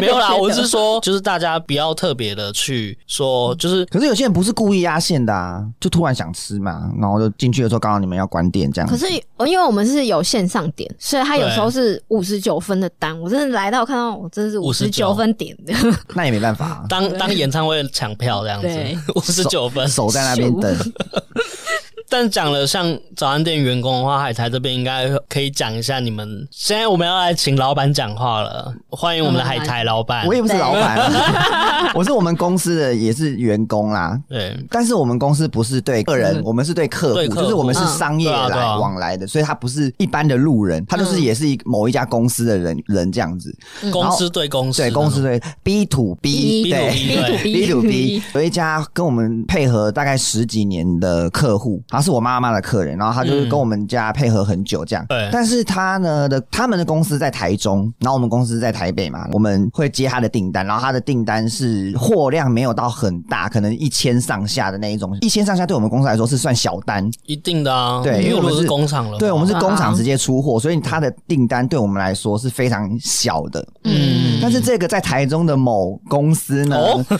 [0.00, 3.84] 没有啦，我是说，就是大家不要特别的去说，就是。
[3.86, 8.88] 可是有些人不是故意压线的啊，就突然想吃嘛，然后就进去的时候刚好你们要关店这样。
[8.88, 9.06] 可是
[9.46, 15.72] 因为我们是有线上点，所以他有时候是五十九分的单，我真的来到看到我真的是五十九分点的，
[16.14, 18.68] 那也没办法，当当演唱会抢票这样子，
[19.16, 20.74] 五十九分守在那边等。
[22.16, 26.46] 但讲了像早餐店员工的话，海苔这边应该可以讲一下你们。
[26.52, 30.24] 现在我们要来请老板讲话了，欢迎我们的海苔老板。
[30.24, 31.10] 我也不是老板，
[31.92, 34.16] 我是我们公司的也是员工啦。
[34.28, 43.52] 对，但是我们公司不是对个人，我们是对客户，就是我们是商业来往来的，所以他不是一般的路人，他就是也是一某一家公司的人人这样子。
[43.90, 45.42] 公司对公司，对公司对。
[45.64, 46.92] B to B，对。
[46.92, 55.04] B to B to B，有一家跟我们配合大概十几年的客户，是我妈妈的客人，然后他就是跟我们家配合很久这样。
[55.08, 68.02] 对、嗯，但是他呢的他们的公司在台中，然后我们公司在台北嘛，我们会接他的订单，然后他的订单是货量没有到很大，可能一千上下的那一种，一千上下对我们公司来说是算小单，一定的啊。
[68.02, 73.66] 对，因为我们是，工厂了，对，我们是工厂直接出货，所以他的订单对我们来说是非常小的。
[73.84, 76.76] 嗯，但是这个在台中的某公司呢，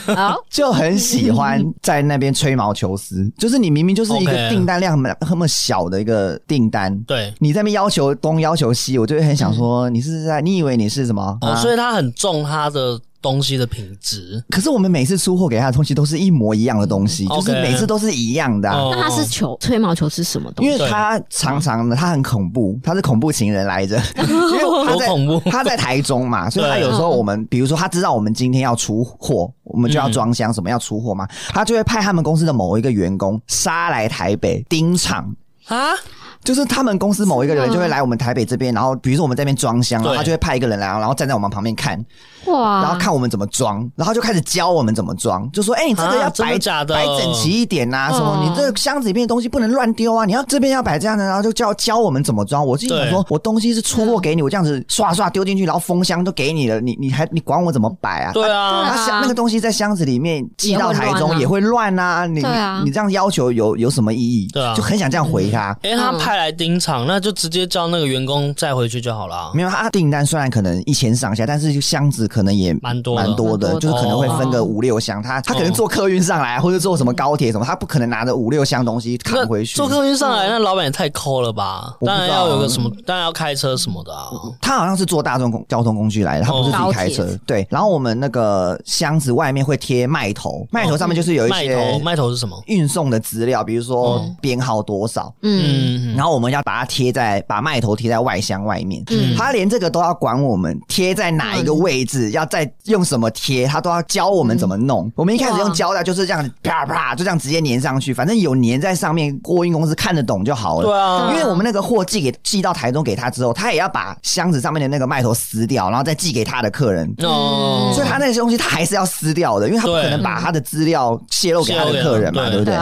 [0.08, 4.74] 哦、就很喜欢在那边吹毛求疵，就是你明明就是一个订单。
[4.84, 11.38] 量那么小的一个订单，对，你在那边要求东要求西，我就会很想说，你是在你以为你是什么？
[11.40, 14.44] 哦，所以他很重他的东西的品质。
[14.50, 18.68] 可是我们每次出货给他的东西都是一模一样的东西，就是每次都是一样的。
[18.68, 20.70] 那他是求吹毛求疵什么东西？
[20.70, 23.96] 因为他常常的他很恐怖，他是恐怖情人来着。
[24.28, 35.34] 因为他在恐怖，他在台中嘛， 所以他有时候我们比如说他知道我们今天要出货，我们就要装箱，什么要出货嘛，他就会派他们公司的某一个员工杀来台北盯场。
[35.66, 35.94] 啊，
[36.44, 41.98] 就是他们公司某一个人就会来我们台北这边，然后比如说我们这边装箱，然后他就会派一个人来，然后站在我们旁边看，
[42.46, 52.64] 哇，然后看我们怎么装，然后就开始教我们怎么装，就说，哎，你这个要摆假的，摆整齐一点呐，什么，你这个箱子里面的东西不能乱丢啊，你要这边要摆这样的，然后就教教我们怎么装。
[52.64, 58.32] 我经常说，我东西是出货给你，我这样子刷刷丢进去，然后封箱都给你了，你你还你管我怎么摆啊？
[58.32, 62.44] 对啊，他箱那个东西在箱子里面寄到台中也会乱啊，你
[62.84, 64.48] 你这样要求有有什么意义？
[64.52, 65.76] 对啊，就很想这样回他。
[65.82, 69.52] 哎，他派派来盯场，那就直接叫那个员工再回去就好了。
[69.54, 75.22] 没有，他订单虽然可能一千上下，但是箱子可能也蛮多蛮多的，就是可能会分个五六箱。
[75.22, 79.76] 他他可能坐客运上来，或者坐什么高铁什么，他不可能拿着五六箱东西扛回去。
[79.76, 81.94] 坐客运上来，那老板也太抠了吧？
[82.00, 84.28] 当然要有个什么，当然要开车什么的啊。
[84.60, 87.24] 他好像是坐大众交通工具来的，他不是自己开车。
[87.46, 92.60] 对，然后我们那个箱子外面会贴麦头，麦头上面就是有一些麦头，麦头是什么？
[92.66, 105.10] 运送的资料，比如说编号多少，嗯，然后我们要把它贴在，把麦头贴在外箱外面，嗯，他连这个都要管我们贴在哪一个位置，要再用什么贴，他都要教我们怎么弄。
[105.16, 110.86] 我们一开始用胶带就是这样啪啪，就这样直接粘上去，反正有粘在上面，货运公司看得懂就好了。
[110.86, 117.12] 对啊，因为我们那个货寄给寄到台中给他之后，他也要把箱子上面的那个麦头撕掉，然后再寄给他的客人。
[117.18, 122.74] 哦，所以他那些东西他还是要撕掉的，因为他不可能把他的资料泄露给他的客人嘛，对不对？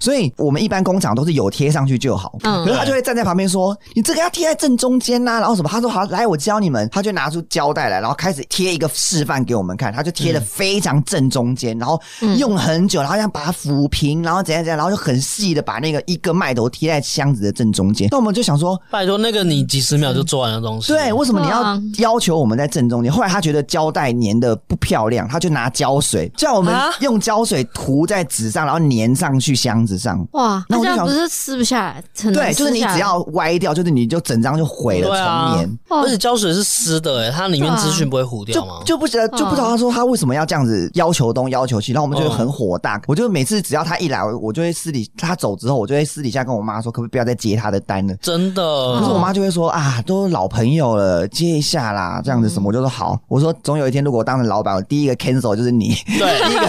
[0.00, 2.36] 所以我们一般工厂都是有贴上去就好。
[2.42, 5.68] 嗯，他就会站在旁边说：“你这个要贴在正中间呐。”然后什么？
[5.68, 9.92] 他说：“好，来，我教你们。”他就拿出胶带来，然后开始贴一个示范给我们看。
[9.92, 12.00] 他就贴的非常正中间，然后
[12.38, 18.08] 用很久，然后要把它抚平，然后怎样怎样，然后就很细的把那个一个麦头贴在箱子的正中间。
[18.10, 30.26] 那我们就想说：“拜托，那个你几十秒就做完的东西，对，为什么你要要求我们在正中间？”后来他觉得胶带粘的不漂亮，他就拿胶水叫我们用胶水涂在纸上，然后粘上去箱子上。
[30.32, 32.02] 哇，那我就想，不是撕不下来？
[32.32, 35.78] 对，就是你只要歪掉，就是你就整张就毁了，重粘。
[36.02, 38.80] 而且胶水是湿的，哎，它里面资讯不会糊掉吗？
[38.84, 43.00] 就不知道，就不知道他说他为什么要这样子要求东要求西，然后我们就很火大。
[43.06, 48.14] 我就每次只要他一来，我就会私底他走之后，我就会私底下跟我妈说，可不可以不要再接他的单了？
[48.16, 48.62] 真的。
[48.98, 53.18] 可是我妈就会说啊，都老朋友了，接一下啦，这样子什么，我就说好。
[53.28, 56.66] 我说总有一天，如果我当了老板，我第一个 cancel 就是你，对， 第一个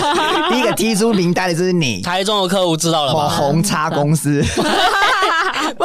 [0.52, 2.02] 第一个踢出名单的就是你。
[2.02, 3.30] 台中的客户知道了吗？
[3.30, 4.44] 红叉公司。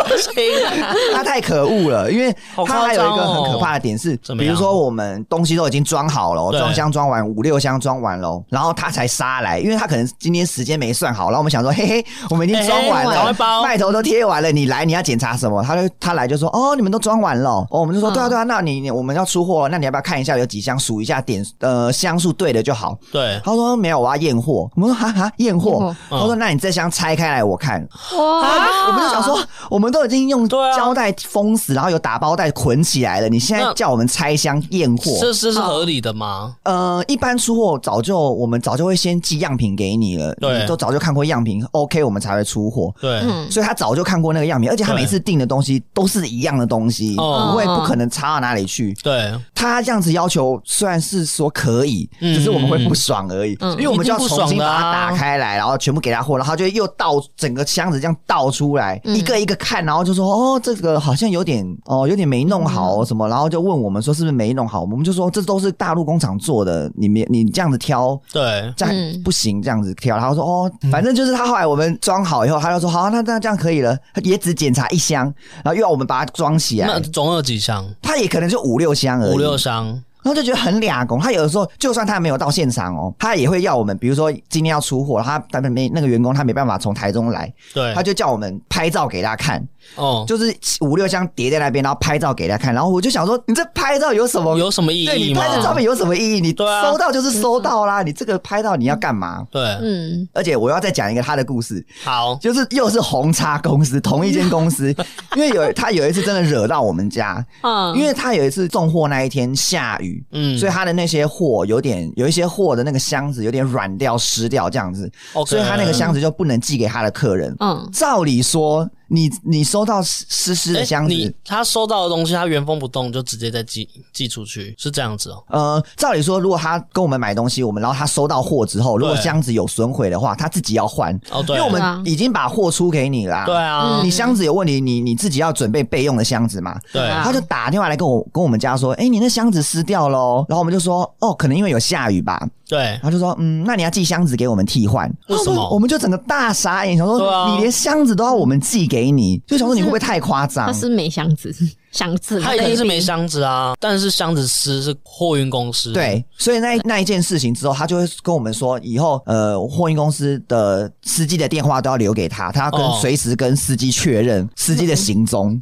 [1.14, 2.34] 他太可恶了，因为
[2.66, 15.62] 他还有一个很可怕的点是，比如说我们东西都已经装好了，装箱装完五六箱装完了，然后他才杀来，因为他可能今天时间没算好，然后我们想说，嘿嘿，我们已经装完了，麦头都贴完了，你来你要检查什么？
[15.62, 22.96] 他就他来就说，哦，你们都装完了，哦，我们就说，对啊对啊，那你我们要出货，那你要不要看一下有几箱，数一下点呃箱数对的就好。
[23.12, 24.68] 对，他说没有，我要验货。
[24.74, 27.86] 我们说哈哈验货，他说那你这箱拆开来我看。
[28.16, 29.38] 哇，我们就想说。
[29.70, 33.28] 我们都已经用胶带封死，然后有打包袋捆起来了。
[33.28, 36.56] 你现在叫我们拆箱验货，这是是合理的吗？
[36.64, 42.92] 呃，一般出货早就我们早就会先寄样品给你了，对，都早就看过样品，OK，我们才会出货。
[43.00, 48.94] 对，所以他早就看过那个样品，而且他每次订的东西都是一样的东西，不会不可能差到哪里去。
[49.02, 59.58] 对，他这样子要求虽然是说可以，只是我们会不爽而已，因为我们就要重新把它打开来，然后全部给他货，然后就又倒整个箱子这样倒出来，一个一个。
[59.58, 64.83] 看，然后就说哦，这个好像有点哦，有点没弄好什么，然后就问我们说是不是没弄好？
[64.83, 70.18] 我们就说这都是大陆工厂做的，你没你这样子挑，对，这样不行，这样子挑。
[70.18, 73.96] 然后说哦，反正就是他后来我们装好以后，他就说好，那那这样可以了。
[74.12, 75.24] 他也只检查一箱，
[75.64, 76.87] 然后又要我们把它装起来。
[76.87, 77.83] 那总有几箱？
[78.03, 79.35] 他也可能就五六箱而已。
[79.35, 80.03] 五六箱。
[80.22, 89.66] 然后就觉得很俩工，他有的时候就算他没有到现场哦，他也会要我们，比如说今天要出货，他他们没那个员工他没办法从台中来，对，他就叫我们拍照给他看。
[89.96, 95.07] 哦，就是五六箱叠在那边，然后拍照给他看，然后我就想说，你这拍照有什么有什么意义？
[95.07, 96.40] 对，你拍的照片有什么意义？
[96.42, 99.42] 你收到就是收到啦，你这个拍到你要干嘛？
[99.50, 104.94] 对，嗯，而且我要再讲一个他的故事，好，就是又是红叉公司同一间公司，
[105.37, 115.10] 因为有他有一次真的惹到我们家，嗯，因为他有一次送货那一天下雨，嗯，所以他的那些货有点有一些货的那个箱子有点软掉湿掉这样子，
[115.46, 118.88] 所以他那个箱子就不能寄给他的客人，嗯，照理说。
[119.08, 125.44] 你你收到湿湿的箱子，欸、他收到的东西，他原封不动就直接再寄寄出去，是这样子哦。
[125.48, 142.46] 呃，照理说，如果他跟我们买东西，我们然后他收到货之后，如果箱子有损毁的话，他自己要换哦，对，因为我们已经把货出给你啦，对啊，你箱子有问题，你你自己要准备备用的箱子嘛，对啊，他就打电话来跟我跟我们家说，哎、欸，你那箱子湿掉喽，然后我们就说，哦，可能因为有下雨吧。
[142.68, 145.68] 对，他就说，嗯，那你要寄箱子给我们替换，为什么？
[145.70, 150.66] 我们就整个大傻眼，想说，你连箱子都要我们寄给你，就想说你会不会太夸张？
[150.66, 151.54] 他是没箱子。
[151.98, 153.74] 箱子，他一定是没箱子啊。
[153.80, 165.61] 但是箱子师是货运公司，对，所以那那一件事情之后，他就会跟我们说，以后呃，货运公司的司机的电话都要留给他，他要跟随时跟司机确认司机的行踪。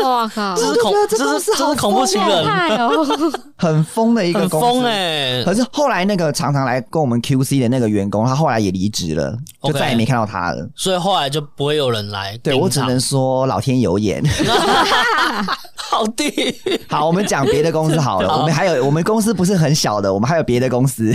[0.00, 0.56] 哇靠！
[0.56, 2.46] 这是恐，这是这是恐怖情人，
[3.58, 4.66] 很疯的一个公司。
[4.66, 5.44] 很疯哎！
[5.44, 10.66] 可是后来那个常常来跟我们 QC 的那个员工，他后来也离职了，就再也没看到他了。
[10.74, 12.38] 所以后来就不会有人来。
[12.38, 14.22] 对，我只能说老天有眼。
[15.76, 16.54] 好的，
[16.88, 18.38] 好，我们讲别的公司好了。
[18.38, 21.14] 我们还有，我们公司不是很小的，我们还有别的公司。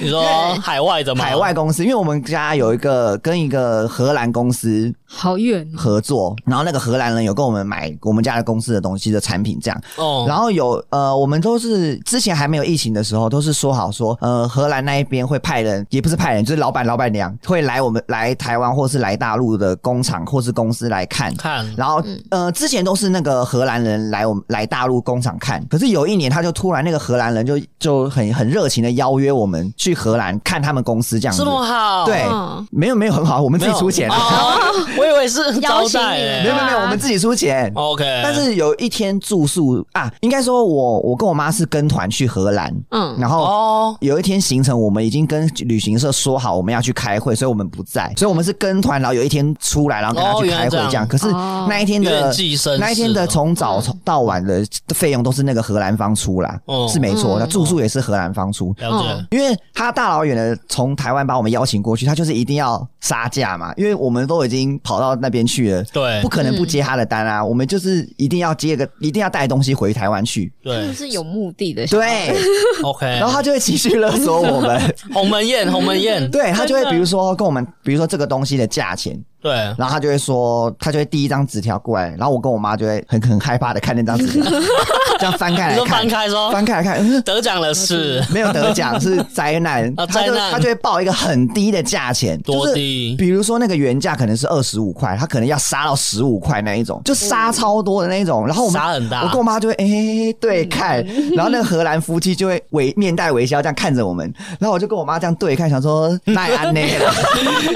[0.00, 0.22] 你说
[0.60, 1.24] 海外的吗？
[1.24, 9.80] 海外公司，因为我们家有一个跟一个荷兰公司好远合作，然后那个荷兰人有跟我们买我们家的公司的东西的产品，这样。
[9.96, 10.24] 哦。
[10.28, 21.64] 然后有呃，我们都是之前还没有疫情的时候，都是说好说，呃，荷兰那一边会派人，也不是派人，就是老板老板娘会来我们来台湾或是来大陆的工厂或是公司来看看。
[21.76, 24.08] 然后呃，之前都是那个荷兰人。
[24.08, 32.06] 来我们来大陆工厂看，可是有一年他就突然那个荷兰人就就很很热情的邀约我们去荷兰看他们公司这样子，这么好？
[32.06, 32.24] 对，
[32.70, 34.08] 没有没有很好，我们自己出钱。
[34.96, 37.70] 我以为是招待，没有没有没有，我们自己出钱。
[37.74, 51.06] OK，但是有一天住宿啊，应该说我我跟我妈是跟团去荷兰，嗯，然后有一天行程我们已经跟旅行社说好我们要去开会，所以我们不在，所以我们是跟团，然后有一天出来然后跟他去开会这样。
[51.06, 51.30] 可是
[51.68, 52.32] 那一天的
[52.78, 54.64] 那一天的从早从到晚的
[54.94, 57.38] 费用都是那个荷兰方出啦，哦、是没错。
[57.38, 59.36] 那、嗯、住宿也是荷兰方出，了解。
[59.36, 63.72] 因为他大老远的从台湾把我们邀请过去，他就是一定要杀价嘛。
[63.76, 67.40] 因为我们都已经跑到那边去了，对，不可能不接他的单啊。
[67.40, 71.86] 嗯、我们就是一定要接个，一定要带东西回台湾去，对，是有目的的。
[71.86, 72.34] 对
[72.82, 73.06] ，OK。
[73.18, 76.30] 然后他就会继续勒索我们， 鸿门宴，鸿门宴。
[76.30, 79.18] 对，他就会比如说跟我们，比如说这个东西的价钱。
[79.40, 84.42] 对，然后他就会说，他就会递一张纸条过来，然后我跟我妈就会很很害怕的看那张纸条，
[85.18, 93.14] 这样翻开来看，翻开说，翻开来看，得奖了是，没有得奖是灾难，灾难，他就会报一个很低的价钱，多低？
[93.16, 101.04] 比如说那个原价可能是二十五块，他可能要杀到十五块那一种，就杀超多的那一种，然后我们杀很大，我跟我妈就会哎对看，
[101.36, 107.12] 然后那个荷兰夫妻就会微面带微笑这样看着我们，然后我就跟我妈这样对看，想说 奈安内了，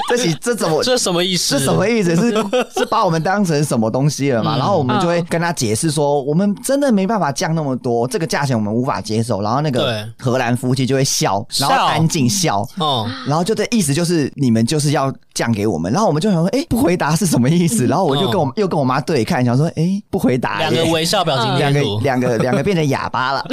[0.09, 1.52] 这是这怎么这什么意思？
[1.57, 2.15] 是什么意思？
[2.15, 2.31] 是
[2.77, 4.57] 是把我们当成什么东西了嘛？
[4.57, 9.41] 然后我们就会跟他解释说，我们真的没办法降那么多，这个价钱我们无法接受。
[9.41, 15.91] 然后那个荷兰夫妻就会笑，然后安静笑，哦，然后就这意思就是你们就是要降给我们。
[15.91, 17.85] 然后我们就想说，哎，不回答是什么意思？
[17.87, 23.45] 然后我就跟我又跟我妈对看，想说，哎，不回答，两个微笑表情，两个两个两个变成哑巴了。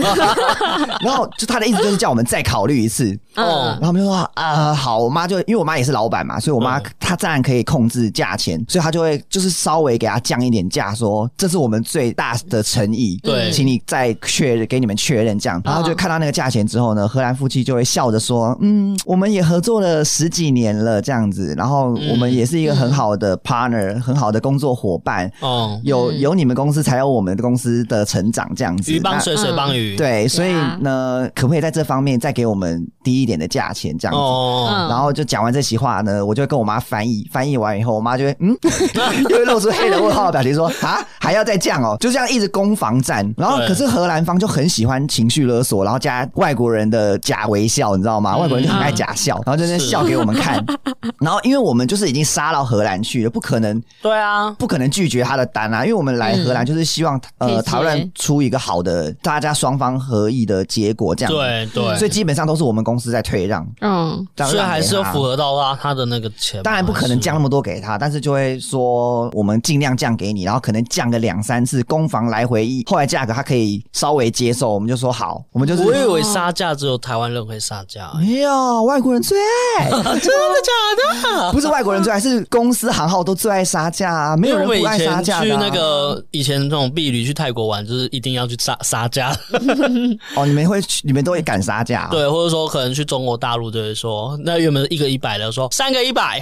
[1.01, 3.19] 然后就他的意思就是叫我们再考虑一次。
[3.37, 15.61] 哦，然后我们就说啊，好，我妈就因为我妈也是老板嘛，所以我妈她当然可以控制价钱，所以他就会就是稍微给他降一点价，说这是我们最大的诚意，对，请你再确认给你们确认这样。
[15.65, 34.21] 然后就看到那个价钱之后呢，荷兰夫妻就会笑着说，嗯，我们也合作了十几年了这样子，然后我们也是一个很好的 partner，很好的工作伙伴，哦，有有你们公司才有我们的公司的成长这样子，鱼帮水，水帮鱼，对，所以呢，可不可以在这方面再给我们低一点的价钱这样子？
[34.21, 38.57] 哦，然后就讲完这席话呢，我就跟我妈翻译，翻译完以后，我妈就会嗯，
[39.29, 43.29] 就会露出黑人问号的表情，说啊，还要再降哦，就这样一直攻防战。
[43.37, 48.37] 然后可是荷兰方就很喜欢情绪勒索，然后加外国人的假微笑，你知道吗？
[48.37, 50.65] 外国人就很爱假笑，然后就在那笑给我们看。
[51.21, 63.67] 然后因为我们就是已经杀到荷兰去了，不可能，对啊，不可能拒绝他的单啊，因为我们来荷兰就是希望呃讨论出一个好的，大家双方合意的结果，这样对对，所以基本上都是我们公司在退让。
[63.81, 66.63] 嗯，所以还是要符合到他他的那个钱。
[66.63, 75.83] 当然不可能降那么多给他，但是就会说我们尽量降给你，然后可能降个两三次，攻防来回一，后来价格他可以稍微接受，我们就说好，我们就是。
[75.83, 79.37] 我以为杀价只有台湾人会杀价，没有外国人最
[79.79, 81.53] 爱， 真的假的？
[81.53, 85.43] 不是外国人最爱，是公司行号都最爱杀价啊，没有人不爱杀价。
[85.43, 89.37] 去那个以前那种婢旅去泰国玩，就是一定要去杀杀价。
[90.37, 92.09] 哦，你们会你们都会敢杀价？
[92.11, 96.41] 对，或者说可能去中国大陆就会说，那原本一个一百的，说三个一百。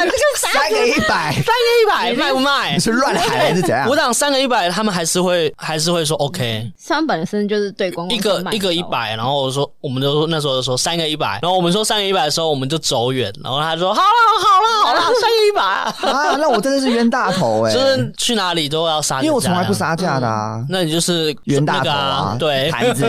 [0.00, 2.74] 哇，这个三个一百，三个一百卖不卖？
[2.74, 3.88] 你是乱喊还是怎样？
[3.88, 6.70] 我讲三个一百，他们还是会还是会说 OK。
[6.88, 14.06] 他们本身就是对公一个一个一百，然后我说我们就说那时候就说三个一百，然后我们说三个一百的时候，我们就走远远，然后他说好了
[14.42, 20.64] 好了好了，三个一百啊，那我真的是冤大头哎， 就是去哪里都要杀，因为我从来不杀价的啊。
[20.68, 23.04] 那你就是冤大头啊，对，盘子，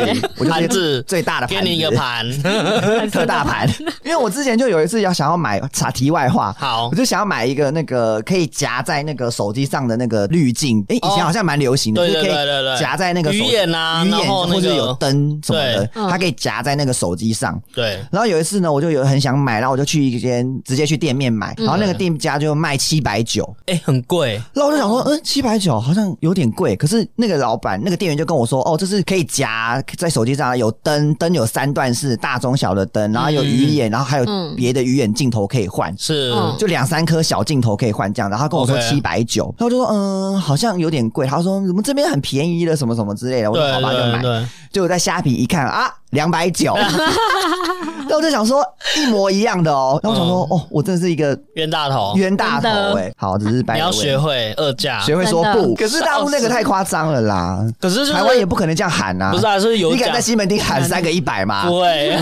[0.50, 2.26] 盘子最大的，给你一个盘，
[3.12, 3.70] 特大盘。
[4.04, 17.60] 因为我之前就有一次要想要买，插题外话，好，我就想要买一个那个可以夹在那个手机上的那个滤镜，哎，以前好像蛮流行的，对对对对对，夹在那个鱼眼啊，鱼眼或者有灯什么的，它可以夹在那个手机上。
[17.74, 24.42] 对，然后有一次呢，我就有很想买，然后我就去一间直接去店面买，然后那个店家就卖七百九，哎，很贵。
[24.54, 34.26] 然后我就想说，嗯，七百九好像有点贵，可是那个老板那个店员就跟我说，哦，这是可以夹在手机上，有灯，灯有三段式，大中小的灯，然后有鱼眼，然后还有
[34.56, 38.30] 别的鱼眼镜头可以换，是，就两三颗小镜头可以换这样。
[38.30, 41.28] 然后他跟我说七百九，然后我就说，嗯，好像有点贵。
[41.28, 43.52] 他说，怎么这边很便宜的，什么什么之类的。
[43.52, 44.50] 我说好吧，就买。
[44.72, 45.94] 结果在虾皮一看啊。
[46.12, 46.76] 两百九，
[48.12, 48.62] 那我就想说
[48.98, 53.76] 一模一样的哦，然后我想说哦，我真的是一个冤大头，冤大头哎，好，只是白。
[53.76, 55.74] 你要学会二价，学会说不。
[55.76, 59.32] 可是大陆那个太夸张了啦，可是台湾也不可能这样喊呐。
[59.32, 59.92] 不是啊，是有。
[59.94, 61.66] 你敢在西门町喊三个一百吗？
[61.68, 62.14] 不会，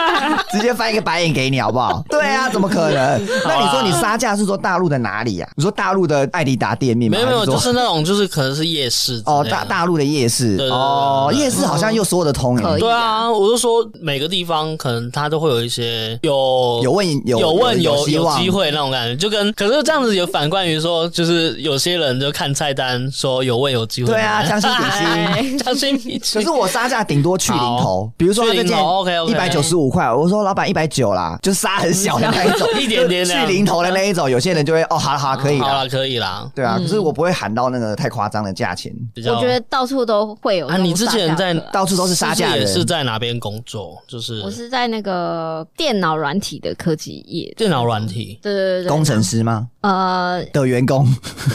[0.52, 2.04] 直接翻一个白眼给你好不好？
[2.10, 3.26] 对啊，怎么可能？
[3.46, 5.48] 那你说你杀价是说大陆的哪里啊？
[5.56, 7.16] 你说大陆的爱迪达店面吗？
[7.16, 13.30] 没有没有，就是那种就是可能是夜市哦，大大陆的夜市哦，夜市好像又说得通哎，对啊。
[13.30, 24.12] 我就说每个地方可能他都会有一些有有问有有问有有机会那种感觉，就跟可是这样子有反观于说，就是有些人就看菜单说有问有机会。
[24.12, 26.40] 对啊，将心比心， 将心比心。
[26.40, 36.50] 可是我杀价顶多去零头，比如说这件 ok 一百九十五块，我说老板一百九啦，就杀很小的那一种， 一点点去零头的那一种，有些人就会哦，好了好了，可以了可以啦。
[36.54, 38.92] 对啊，可是我不会喊到那个太夸张的价钱。
[39.16, 43.28] 我觉得到处都会有啊，你之前在到处都是杀价也，是在哪边？
[43.38, 45.27] 工作就是我是在那个
[45.76, 49.68] 电脑软体的科技业，电脑软体，对对对，工程师吗？
[49.80, 51.06] 呃，的员工，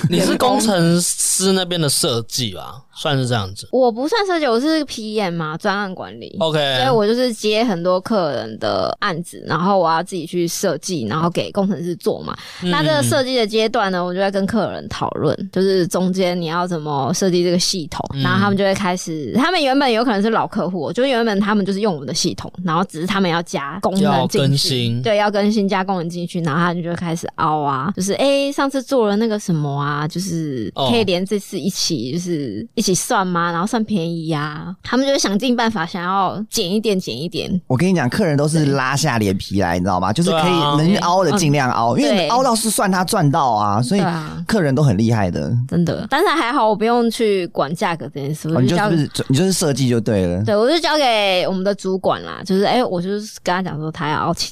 [0.10, 2.82] 你是工程师那边的设计吧？
[2.96, 6.36] 算是这样子，我不算设计，我是 PM 嘛，专案管理。
[6.39, 12.36] OK，所以我就是接很多客人的案子，然后我要自己去设计，然后给工程师做嘛。
[12.62, 33.52] 嗯、那这个设计的阶段呢，我就在跟客人讨论，就是中间你要怎么设计这个系统，嗯、然后他们就会开始，他们原本有可能是老客户，就原本他们就是用我们的系统，然后只是他们要加功能进去，更新对，要更新加功能进去，然后他们就会开始凹啊，就是哎、欸，上次做了那个什么啊，就是可以连这次一起，就是一起算吗？
[33.52, 37.50] 然后算便宜呀、啊，他们就想尽办法想要减一点，减一点。
[37.68, 40.12] 我跟你讲，客人都是拉下脸皮来，你知道吗？
[40.12, 44.04] 就是可以能凹的尽量凹，因为凹到是算他赚到啊，所以
[44.46, 46.06] 客人都很厉害的，真的。
[46.10, 50.44] 但是还好，我不用去管价格这件事，你就是你就是设计就对了。
[50.44, 54.52] 对，我就交给我们的主管啦，就是哎，我就是跟他讲说， 他要凹钱，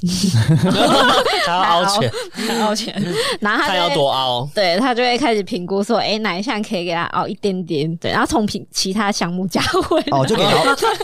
[1.46, 3.04] 他要凹钱，他要凹钱，
[3.40, 8.62] 然后他要多凹，对他就会开始评估说，哎，哪一项可以给他凹一点点，对，然后从评。
[8.72, 10.52] 其他项目加回哦，就给老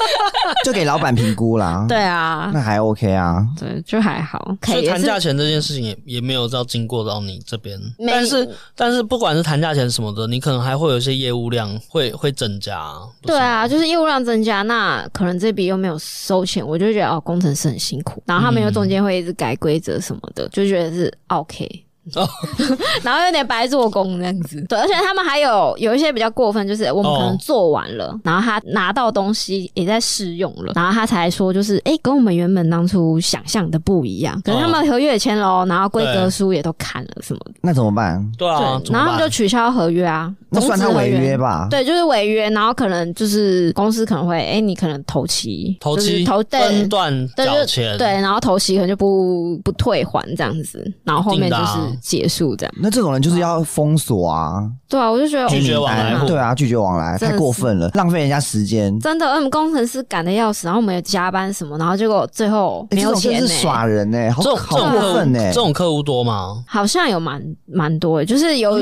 [0.64, 1.86] 就给老板评估啦。
[1.90, 3.46] 对啊，那还 OK 啊。
[3.60, 4.56] 对，就还好。
[4.64, 7.80] 所以谈价钱这件事情也也没有到经过到你这边。
[8.08, 12.80] 但是但是不管是谈价钱什么的，你可能还会有一些业务量会会增加。
[13.24, 18.22] 对啊，就是业务量增加，那可能这笔又没有收钱，我就觉得哦，工程师很辛苦。
[18.26, 21.84] 然后他们又中间会一直改规则什么的，就觉得是 OK。
[22.16, 22.28] 哦，
[23.04, 38.26] 然后有点白做工这样子，对，而且他们还有有一些比较过分，就是我们可能做完了，哦、然后他拿到东西也在试用了，然后他才说就是，哎，跟我们原本当初想象的不一样，可是他们合约也签了，然后规格书也都看了什么的，那怎么办？
[38.38, 41.68] 对啊，对，然后他们就取消合约啊，那算他违约吧？
[41.70, 51.97] 对，就是违约，然后可能就是公司可能会，哎，你可能头期头期头分段缴钱，对，然后头期可能就不不退还这样子，然后后面就是。
[52.02, 54.64] 结束这样，那这种人就是要封锁啊！
[54.90, 58.98] 对啊，我就觉得拒绝往来，对啊，拒绝往来太过分了，浪费人家时间。
[59.00, 65.40] 真的，我们工程师赶的要死，然后我们有加班什么，然后结果最后没有钱，是耍人呢，好好过分呢。
[65.48, 66.64] 这种客户多吗？
[66.68, 68.80] 好像有蛮蛮多，就是有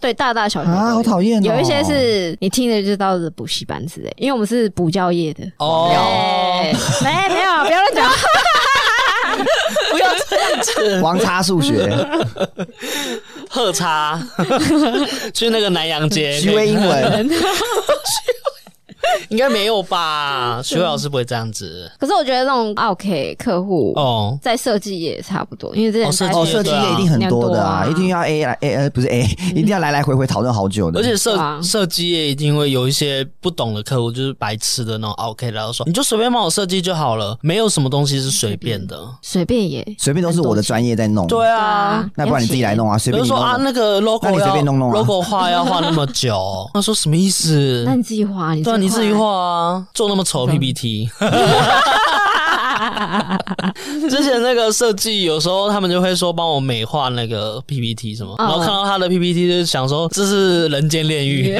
[0.00, 1.42] 对大大小小啊，好讨厌。
[1.42, 5.90] 有一些是你听着就知道是补习班之类，因为我们是补教业的哦。
[7.02, 8.10] 没没有，不要乱讲。
[11.02, 11.88] 王差数学，
[13.48, 14.20] 贺差，
[15.34, 17.28] 去那个南洋街，学英文，
[19.28, 20.60] 应该没有吧？
[20.64, 21.90] 徐老师不会这样子。
[21.98, 29.22] 可是我觉得那种 OK 客户哦，在设计业也差不多，因为这设计设计业一定很多的啊，一定要 A 来 A 呃不是 A，
[29.54, 31.00] 一定要来来回回讨论好久的。
[31.00, 41.26] 而且设设计业一定会有一些不懂的客户，就是白痴的那种 OK，然后说你就随便帮我设计就好了，没有什么东西是随便的，随便也随便都是我的专业在弄。
[41.26, 47.82] 对啊，那不然你自己来弄啊，随便说啊那个 logo 那你随便弄弄啊，logo 画要画那么久，他说什么意思？
[47.86, 51.08] 那你自己画，你对啊，你自己画啊，做那么丑 PPT。
[54.08, 61.58] 之前那个设计有时候他们就会说帮我美化那个 PPT 什么，然后看到他的 PPT 就想说这是人间炼狱，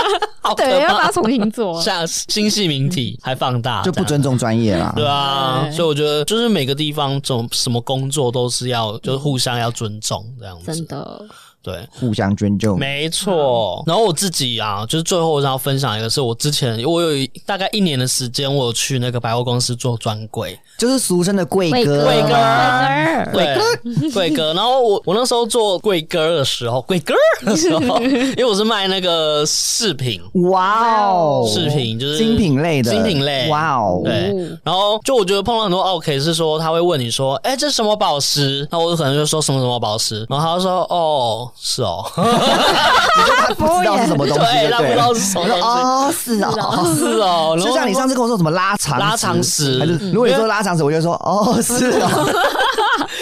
[0.56, 4.92] 对，要把它重新做， 像新系名体还放大，就不尊重专业啦。
[4.96, 11.22] 对啊，所以我觉得就是每个地方做什么工作都是要就是互相要尊重这样子，真的。
[11.62, 13.84] 对，互相尊重，没错。
[13.86, 24.52] 然后我自己啊，就是最后我想要分享一个，是我之前我有大概一年的时间，我有去那个百货公司做专柜，就是俗称的柜哥，柜哥，柜哥，柜哥。
[24.54, 34.00] 然后我我那时候做柜哥的时候，柜哥的时候， 因为我是卖那个饰品，哇哦，饰品就是精品类的，精品类，哇哦。
[34.04, 34.34] 对，
[34.64, 38.66] 然后就我觉得碰到很多 OK 是说他会问你说，哎，这是什么宝石？
[38.72, 41.50] 那我可能就说什么什么宝石，然后他就说，哦。
[41.58, 45.62] 是哦， 你说他不知道是什么东西，对，他不知道是什么东西。
[45.62, 47.58] 哦，是哦，是哦。
[47.62, 52.28] 就像你上次跟我说什么拉长拉长石，还是如果你说拉长石，我就说哦，是哦。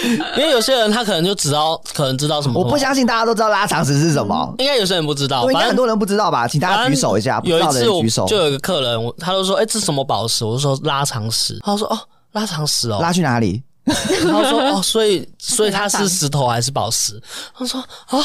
[0.37, 2.59] 因为有些人他可能就知道，可能知道什么。
[2.59, 6.49] 我不相信大家都知道拉长石是什么，应该有些人不知道，应该很多人不知道吧？
[6.49, 8.25] 请大家举手一下，不知道的人举手。
[8.27, 11.99] 就有一个客人，他都说：“哎，这什么宝石？”我就说：“拉长石。”他说：“哦，
[12.33, 13.63] 拉长石哦，拉去哪里？”
[14.25, 17.21] 然后说哦，所以所以它是石头还是宝石？
[17.57, 18.19] 他说啊，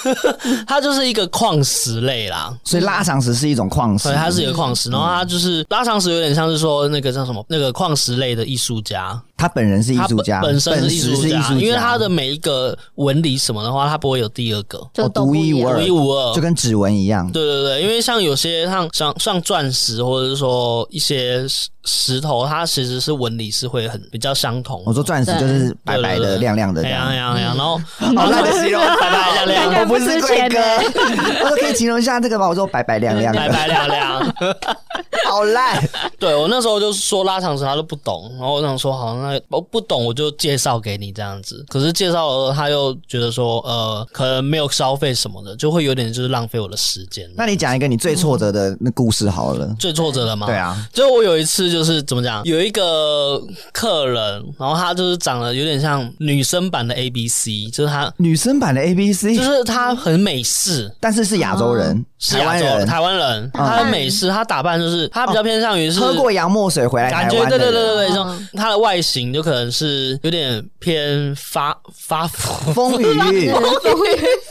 [0.66, 2.52] 它就是一个矿石类啦。
[2.64, 4.90] 所以拉长石是一种矿石，对，它是一个矿石。
[4.90, 9.20] 然后它就是拉长石，有点像是说那个叫什么那个矿石类的艺术家。
[9.38, 17.30] 他本人是艺术家，本身是艺术家，因为他的每一个纹理什么的话，他不会有第二个，就独一无二，独一无二，就跟指纹一样。
[17.32, 21.46] 对对对，因为像有些像像像钻石，或者是说一些
[21.84, 24.82] 石头，它其实是纹理是会很比较相同。
[24.86, 29.80] 我说钻石就是白白的、亮亮的，亮亮亮，然后好烂的形容， 白白亮亮。
[29.80, 30.58] 我不是贵哥，
[31.42, 32.48] 我说可以形容一下这个吗。
[32.48, 34.34] 我说白白亮亮，白白亮亮，
[35.26, 35.82] 好烂。
[36.18, 39.40] 对，我那时候就是说拉长石，他都不懂，然后我想说好像。
[39.48, 41.64] 我不懂，我就介绍给你这样子。
[41.68, 47.28] 可是介绍了，他又觉得说，呃，可能没有消费什么的，就会有点就是浪费我的时间。
[47.36, 49.68] 那你讲一个你最挫折的那故事好了。
[49.78, 50.46] 最挫折的吗？
[50.46, 53.40] 对啊，就我有一次就是怎么讲，有一个
[53.72, 68.24] 客人，然后他就是长得有点像女生版的 A B C，就是他女生版的 A B C，就是他很美式，但是是亚洲人，是亚洲人，台湾人，他很美式，他打扮就是他比较偏向于是喝过洋墨水回来，感觉对对对对对，就
[68.56, 73.50] 他的外形就可能是有点偏发发疯语，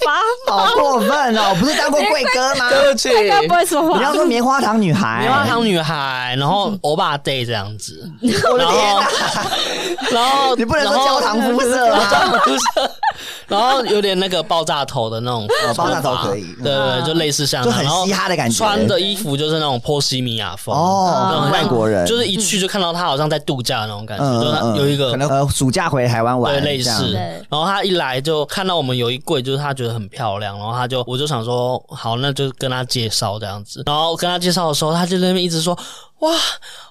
[0.04, 0.16] 发
[0.48, 1.56] 好过分哦！
[1.60, 2.70] 不是当过贵哥吗？
[2.70, 3.10] 对不起，
[3.48, 3.98] 不会说话。
[3.98, 8.10] 你要说棉花糖女孩，棉花糖女孩，然后欧巴 day 这样子。
[8.22, 9.08] 我的天哪！
[10.12, 12.32] 然后你不能说焦糖肤色啊，
[13.48, 18.58] 然后有点那个爆炸头的那种，爆炸头可以，对对，就类似像就很嘻哈的感觉。
[18.58, 20.76] 穿的衣服就是那种波西米亚风。
[20.76, 24.26] 哦，外国人，就是一去就看到他好像在度假的那种感觉，
[24.76, 27.14] 就有一个可能呃暑假回台湾玩，对，类似。
[27.50, 33.84] 然后他一来就看到我们有一柜，就是他觉得很漂亮，然后他就我就想说好，那就跟他介绍这样子。
[33.86, 35.78] 然后跟他介绍的时候，他就在那边一直说
[36.20, 36.32] 哇。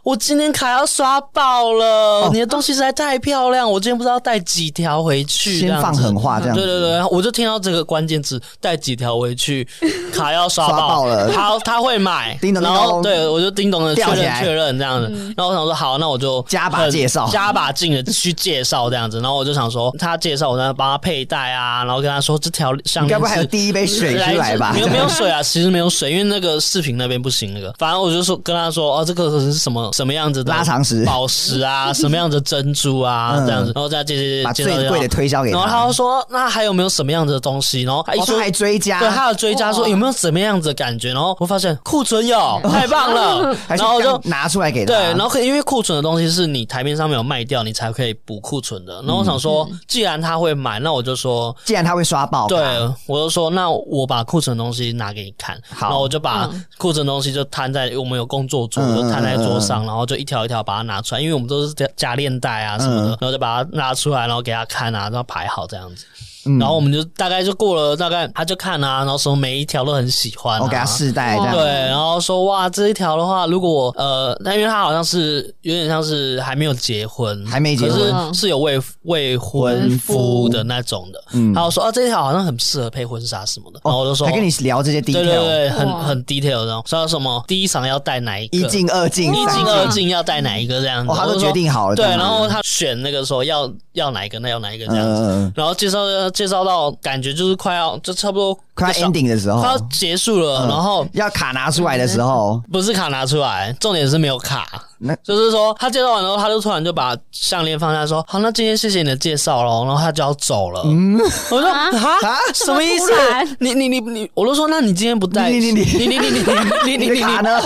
[0.05, 5.61] 我今天卡要刷爆了，你的东西实在太漂亮，我今天不知道带几条回去。
[5.61, 6.55] 先放狠话这样。
[6.55, 9.66] 对对对，我就听到这个关键字，带几条回去，
[10.12, 11.33] 卡要刷爆了。
[11.33, 15.11] 好他会买，然后对我就叮咚的确认确认这样子。
[15.35, 19.18] 然后我想说好，那我就加把介绍，加把劲的去介绍这样子。
[19.22, 23.09] 然后我就想说，他介绍我在帮他佩戴啊，然后跟他说这条项链。
[23.09, 24.75] 该不会还有第一杯水出来吧？
[24.75, 27.72] 没有没有水啊，其实没有水，因为那个视频那边不行那个。
[27.79, 29.90] 反正我就说跟他说哦，这个是什么？
[29.92, 31.92] 什么样子的拉长石、宝石啊？
[31.94, 33.42] 什么样的珍珠啊？
[33.46, 35.58] 这样子，然后再接接把最贵的推销给他。
[35.58, 41.12] 然后他说：“那还有没有什么样子的东西？”然后他一说还追加，对，他有追加说有没有什么样子的感觉？
[41.12, 43.56] 然后我发现库存有，太棒了。
[43.68, 44.92] 然后就拿出来给他。
[44.92, 48.94] 对，然后可因为库存的东西是你台面上没有卖掉，你才可以补库存的。
[49.02, 52.58] 然后我想说，既然他会买，那我就说，既然他会刷爆，对，
[53.06, 55.56] 我就说，那我把库存的东西拿给你看。
[55.70, 60.64] 好，然后我就把库存的东西就摊在我们有工作桌，就摊在桌上，然后就一条一条。
[60.64, 66.07] 把它拿出来，因为我们都是加链带啊什么的，嗯、然后就把它拿出来，然后给他看啊，然后排好这样子。
[66.47, 96.05] 嗯、然后我们就大概就过了大概，他就看啊，然后说每一条都很喜欢、啊，我给他试戴这样，对，然后说哇这一条的话，如果我呃，那因为他好像是有点像是还没有结婚，还没结婚，是是有未未婚夫的那种的，嗯，然后说啊这一条好像很适合配婚纱什么的，然后我就说还跟你聊这些 detail，对对对，很很 detail 的，说什么第一场要戴哪一个，一进二进，一进二进要戴哪一个这样子，哦，他都决定好了，对，然后他选那个说要要哪一个，那要哪一个这样子，然后介绍
[96.35, 104.66] 介绍到感觉就是快要就差不多快 ending 的时候，快要结束了，然后要卡拿出来的时候，不是卡拿出来，重点是没有卡。
[104.99, 110.83] 那就是说，他介绍完之后，他就突然就把项链放下，说：“好，那今天谢谢你的介绍喽。”然后他就要走了。
[110.87, 111.18] 嗯，
[111.51, 113.12] 我说：“啊啊，什么意思？
[113.59, 115.51] 你你你你，我都说，那你今天不带？
[115.51, 116.41] 你你你你你你
[116.87, 117.61] 你你你卡呢？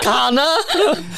[0.00, 0.42] 卡呢？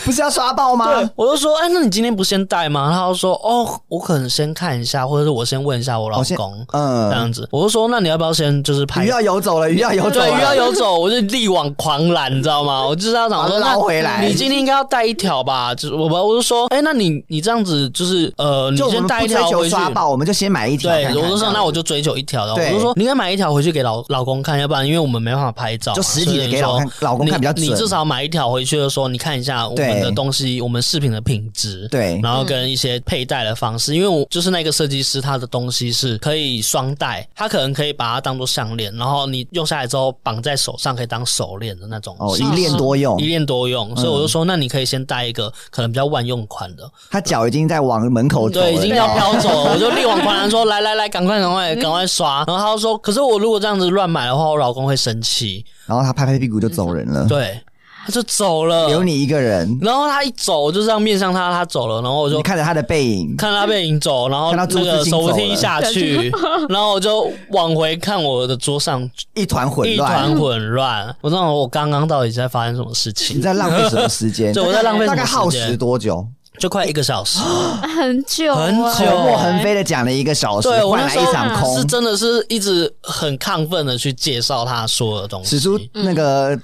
[0.05, 0.87] 不是要刷爆吗？
[1.15, 2.91] 我就说：哎，那你今天不先带吗？
[2.93, 7.49] 他就说：哦，我可能先看一下，或者是我先问一下我老公，嗯，这样子。
[7.53, 9.05] 我就说：那你要不要先就是拍？
[9.05, 12.85] 鱼要游走了，鱼要游走，对，鱼要游走，我就力挽狂澜，你知道吗？
[12.85, 14.27] 我就是要想说捞回来。
[14.27, 15.05] 你今天应该要带。
[15.05, 20.91] 一条吧，就是我我就说，哎、欸，那你你这样子就是呃，你先带一条回去刷爆，我们就先买一条。
[20.91, 27.67] 对，我就说那我就追求一条然后我就说你应该买一条回去给老老公看，要不然因为我们没办法拍照，就实体的给老看老公看比较准。
[27.67, 45.53] 你至少买一条回去的时候，你看一下我们的东西，我们饰品的品质，对，然后跟一些佩戴的方式，因为我就是那个设计师，他的东西是可以双戴，他可能可以把它当做项链，然后你用下来之后绑在手上，可以当手链的那种，哦，一链多用，一链多用，所以我就说，那你可以先带一个。
[45.71, 49.73] 可能比较万用款的，他脚已经在往门口走，对，已经要飘走了。
[49.75, 57.27] 我就力挽狂澜说：“来来来，赶快赶快赶快刷。”然后他就说：“可是我如果这样子乱买的话，我老公会生气。”然后他拍拍屁股就走人了。
[57.29, 57.61] 对。
[58.05, 59.79] 他就走了，留你一个人。
[59.81, 62.03] 然后他一走，就这样面向他，他走了。
[62.03, 66.31] 然后我就看着他的背影，看着他背影走，然后那个手扶梯下去，
[66.69, 71.17] 然后我就往回看我的桌上一团混乱，一团混乱。
[71.23, 73.39] 我知道我刚刚到底在发生什么事情？
[73.39, 74.53] 你在浪费什么时间？
[74.55, 76.27] 对，我在浪费，大概耗时多久？
[76.59, 85.51] 就快一个小时，很久，很久，口沫横飞的讲了一个小时，换来一场空，是真的是一直很亢奋的去介绍他说的东西。
[85.51, 86.57] 史书那个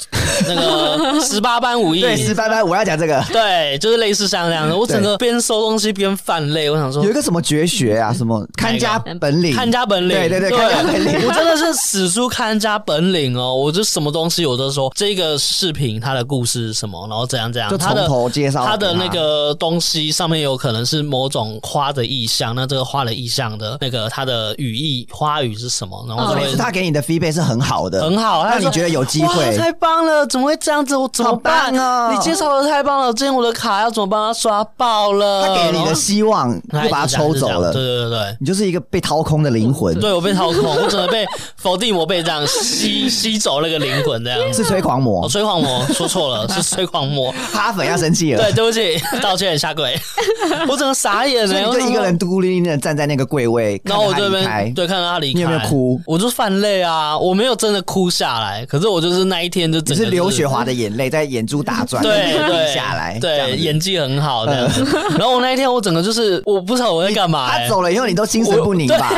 [0.46, 4.76] 那个 十八般武艺，对，十八般我要讲这个，对，就是类似像这样的。
[4.76, 8.46] 我整个边收东西边犯累，我想说有一个什么绝学啊，什么？
[8.56, 18.76] 看家本领，看家本领，对对对，看家本领，我真的是史书看家本领哦，我就什么东西我都说这个视频它的故事是什么，然后怎样怎样，就从头介绍他。
[18.76, 19.79] 的那个东。
[19.80, 26.04] 东西上面有可能是某种花的意象，那这个花的意象的那个它的语义花语是什么？
[26.06, 28.44] 然后是他给你的 feedback 是很好的，很好。
[28.44, 29.56] 那你觉得有机会？
[29.56, 30.26] 太棒了！
[30.26, 30.94] 怎么会这样子？
[30.94, 32.12] 我怎么办啊？
[32.12, 33.10] 你介绍的太棒了！
[33.14, 35.46] 今天我的卡要怎么帮他刷爆了？
[35.46, 37.72] 他给你的希望就把他抽走了。
[37.72, 39.98] 对对对对，你就是一个被掏空的灵魂。
[39.98, 41.26] 对，我被掏空， 我只能被
[41.56, 45.26] 否定，我被这样吸 吸走那个灵魂，这样是催狂魔。
[45.26, 47.32] 催狂魔说错了，是催狂魔。
[47.50, 48.42] 哈粉要生气了。
[48.42, 49.98] 对，对不起，道歉，下跪。
[50.68, 56.00] 我整个傻眼了，你就一个人孤零零的站在那个柜位，然后我这边对看到他离开，你有没有哭？
[56.06, 64.70] 我就泛泪啊，我没有真的哭下来，可是我就是那一天就只是刘雪华的眼泪在眼珠打转，对对下来，对演技很好的。
[65.18, 69.12] 然后我那一天我整个就是我不知道我在干嘛，他走了以后你都心神不宁吧？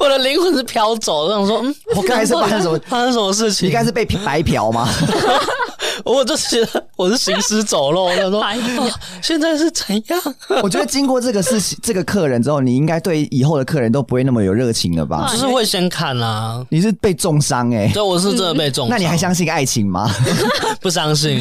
[0.00, 3.68] 我的灵魂是飘走，我想说，嗯，我刚才是发生什么发生什么事情？
[3.68, 4.88] 你刚才是被白嫖吗？
[6.04, 8.42] 我就是觉得我是行尸走肉， 我想说
[9.22, 10.34] 现在是怎样？
[10.62, 15.28] 我觉得经过这个事情，这个客人之后，你应该对以后的客人都不会那么有热情了吧？
[15.32, 16.64] 就是会先看啊。
[16.68, 18.90] 你是被重伤哎，对，我是真的被重伤。
[18.90, 20.10] 那你还相信爱情吗？
[20.80, 21.38] 不相信，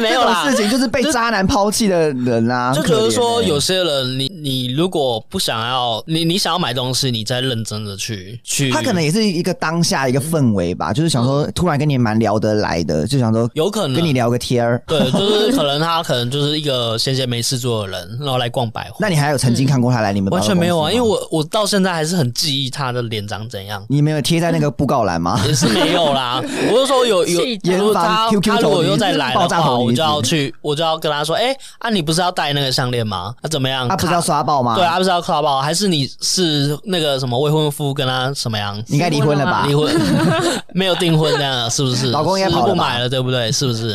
[0.00, 0.48] 没有啦。
[0.48, 2.72] 事情就是被渣男抛弃的人啊。
[2.72, 8.70] 就觉得说有些人，你你如果不想要，你你想要买东西，你再认真的去去。
[8.70, 14.82] 他可能也是一个当下一个氛围吧，就是想说突然跟你蛮聊得来的，就想说有可能跟你聊个天儿。
[14.86, 18.96] 对，就是可能他可能就是一个闲闲没事做的人，然后来逛百货。
[19.00, 20.30] 那你还有曾经看过他来你们？
[20.30, 23.82] 完全没有啊，因为我我到现在还是很记忆他的脸长怎样。
[23.88, 25.40] 你没有贴在那个布告栏吗？
[25.48, 26.42] 也是没有啦。
[26.70, 27.40] 我就说有有，
[27.94, 33.34] 他他如果又再来的话，我就要去，我就要跟他说，哎，啊，你不是要戴那个项链吗？
[33.42, 33.88] 他怎么样？
[33.88, 34.74] 他不是要刷爆吗？
[34.76, 38.78] 对，他不是要刷爆，还是你是那个什么未婚夫跟他什么样？
[38.88, 39.64] 应该离婚了吧？
[39.66, 39.90] 离婚，
[40.74, 42.10] 没有订婚那样，是不是？
[42.10, 43.45] 老公应该跑了，不买了，对不对？
[43.52, 43.88] 是不是？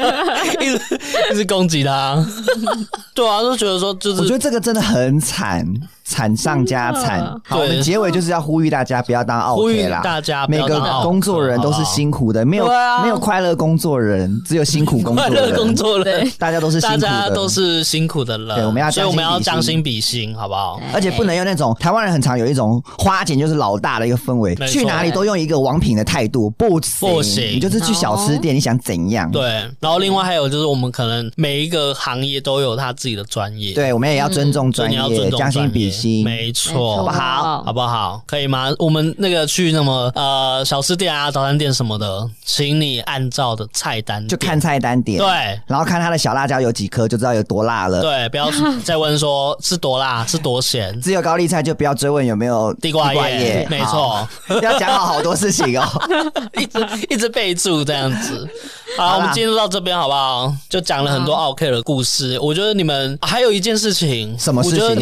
[0.60, 0.80] 一直
[1.32, 2.24] 一直攻击他。
[3.14, 5.66] 对啊，就觉得说，就是我觉得这个真的很惨。
[6.08, 10.00] 惨上加惨，好，我们结尾就是要呼吁大家不要当奥客啦。
[10.02, 12.66] 大家每个工作人都是辛苦的，没有
[13.02, 15.34] 没有快乐工作人，只有辛苦工作人。
[15.36, 18.48] 快乐工作人，大家都是辛苦的，大家都是辛苦的人。
[18.48, 20.80] 对，我们要所以我们要将心比心，好不好？
[20.94, 29.30] 而且不能用那种台湾人很常有一种花钱就是老大的一个氛围，去哪里都用一个王品的态度，不行，不行，你就是去小吃店，你想怎样？
[29.30, 29.44] 对。
[29.78, 34.98] 然后另外还有就是，我们可能每一个行业都有他自己的专业，对，我们也要尊重专业，
[35.36, 35.97] 将心比心。
[36.24, 37.62] 没错，好不好？
[37.64, 38.22] 好不好？
[38.26, 38.68] 可以吗？
[38.78, 45.26] 我们那个去那么呃小吃店啊、早餐店什么的，请你按照的菜单就看菜单点，对，
[45.66, 48.00] 然后看他的小辣椒有几颗，就知道有多辣了。
[48.00, 48.50] 对，不要
[48.84, 53.66] 再问说是多辣是多咸，只有高丽菜就不要追问有没有地瓜叶。
[53.70, 54.26] 没错，
[54.62, 55.86] 要讲好好多事情哦，
[56.58, 58.48] 一直一直备注这样子。
[58.96, 60.52] 好，我们进入到这边好不好？
[60.68, 62.38] 就讲了很多奥 K 的故事。
[62.40, 64.78] 我觉得你们还有一件事情，什么事情？
[64.78, 65.00] 我觉得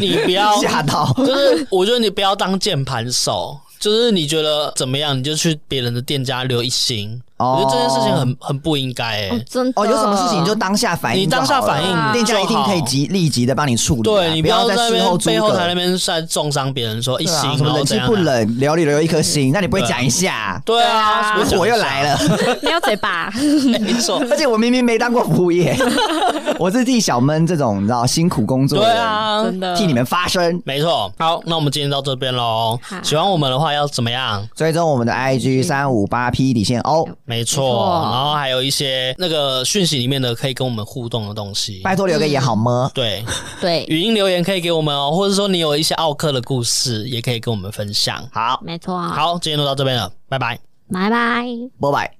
[0.00, 7.18] 你你不要 吓到，就是我觉得你不要当键盘手，就是你觉得怎么样，你就去别人的店家留一星。
[7.38, 9.72] 我觉得这件事情很很不应该哎，真的。
[9.80, 14.02] 哦，有什么事情就当下反应，你当下反应，店家一定可以及立即的帮你处理。
[14.02, 20.60] 对，你不要在事后背后台那边在重伤别人，说一星什么冷气不冷，聊里留一颗心，那你不会讲一下？
[20.64, 22.18] 对啊，火又来了，
[22.62, 23.30] 没有嘴巴，
[23.80, 24.22] 没错。
[24.30, 25.76] 而且我明明没当过服务业，
[26.58, 29.76] 我是替小闷这种你知道辛苦工作，对啊，真的。
[29.76, 31.12] 替你们发声，没错。
[31.18, 32.78] 好，那我们今天到这边喽。
[33.02, 34.46] 喜欢我们的话要怎么样？
[34.56, 38.10] 追踪我们的 IG 三五八 P 底线哦，没错。
[38.10, 42.90] 然后还有一些那个讯息里面的可以跟我们互动的东西，拜托留个言好吗？
[42.94, 43.22] 对
[43.60, 48.26] 对，语音留言可以给我们哦，或者说你有一些奥克的故事，也可以跟我们分享。
[48.32, 48.98] 好，没错。
[48.98, 50.58] 好，今天就到这边了，拜拜，
[50.90, 51.44] 拜拜，
[51.78, 52.14] 拜拜。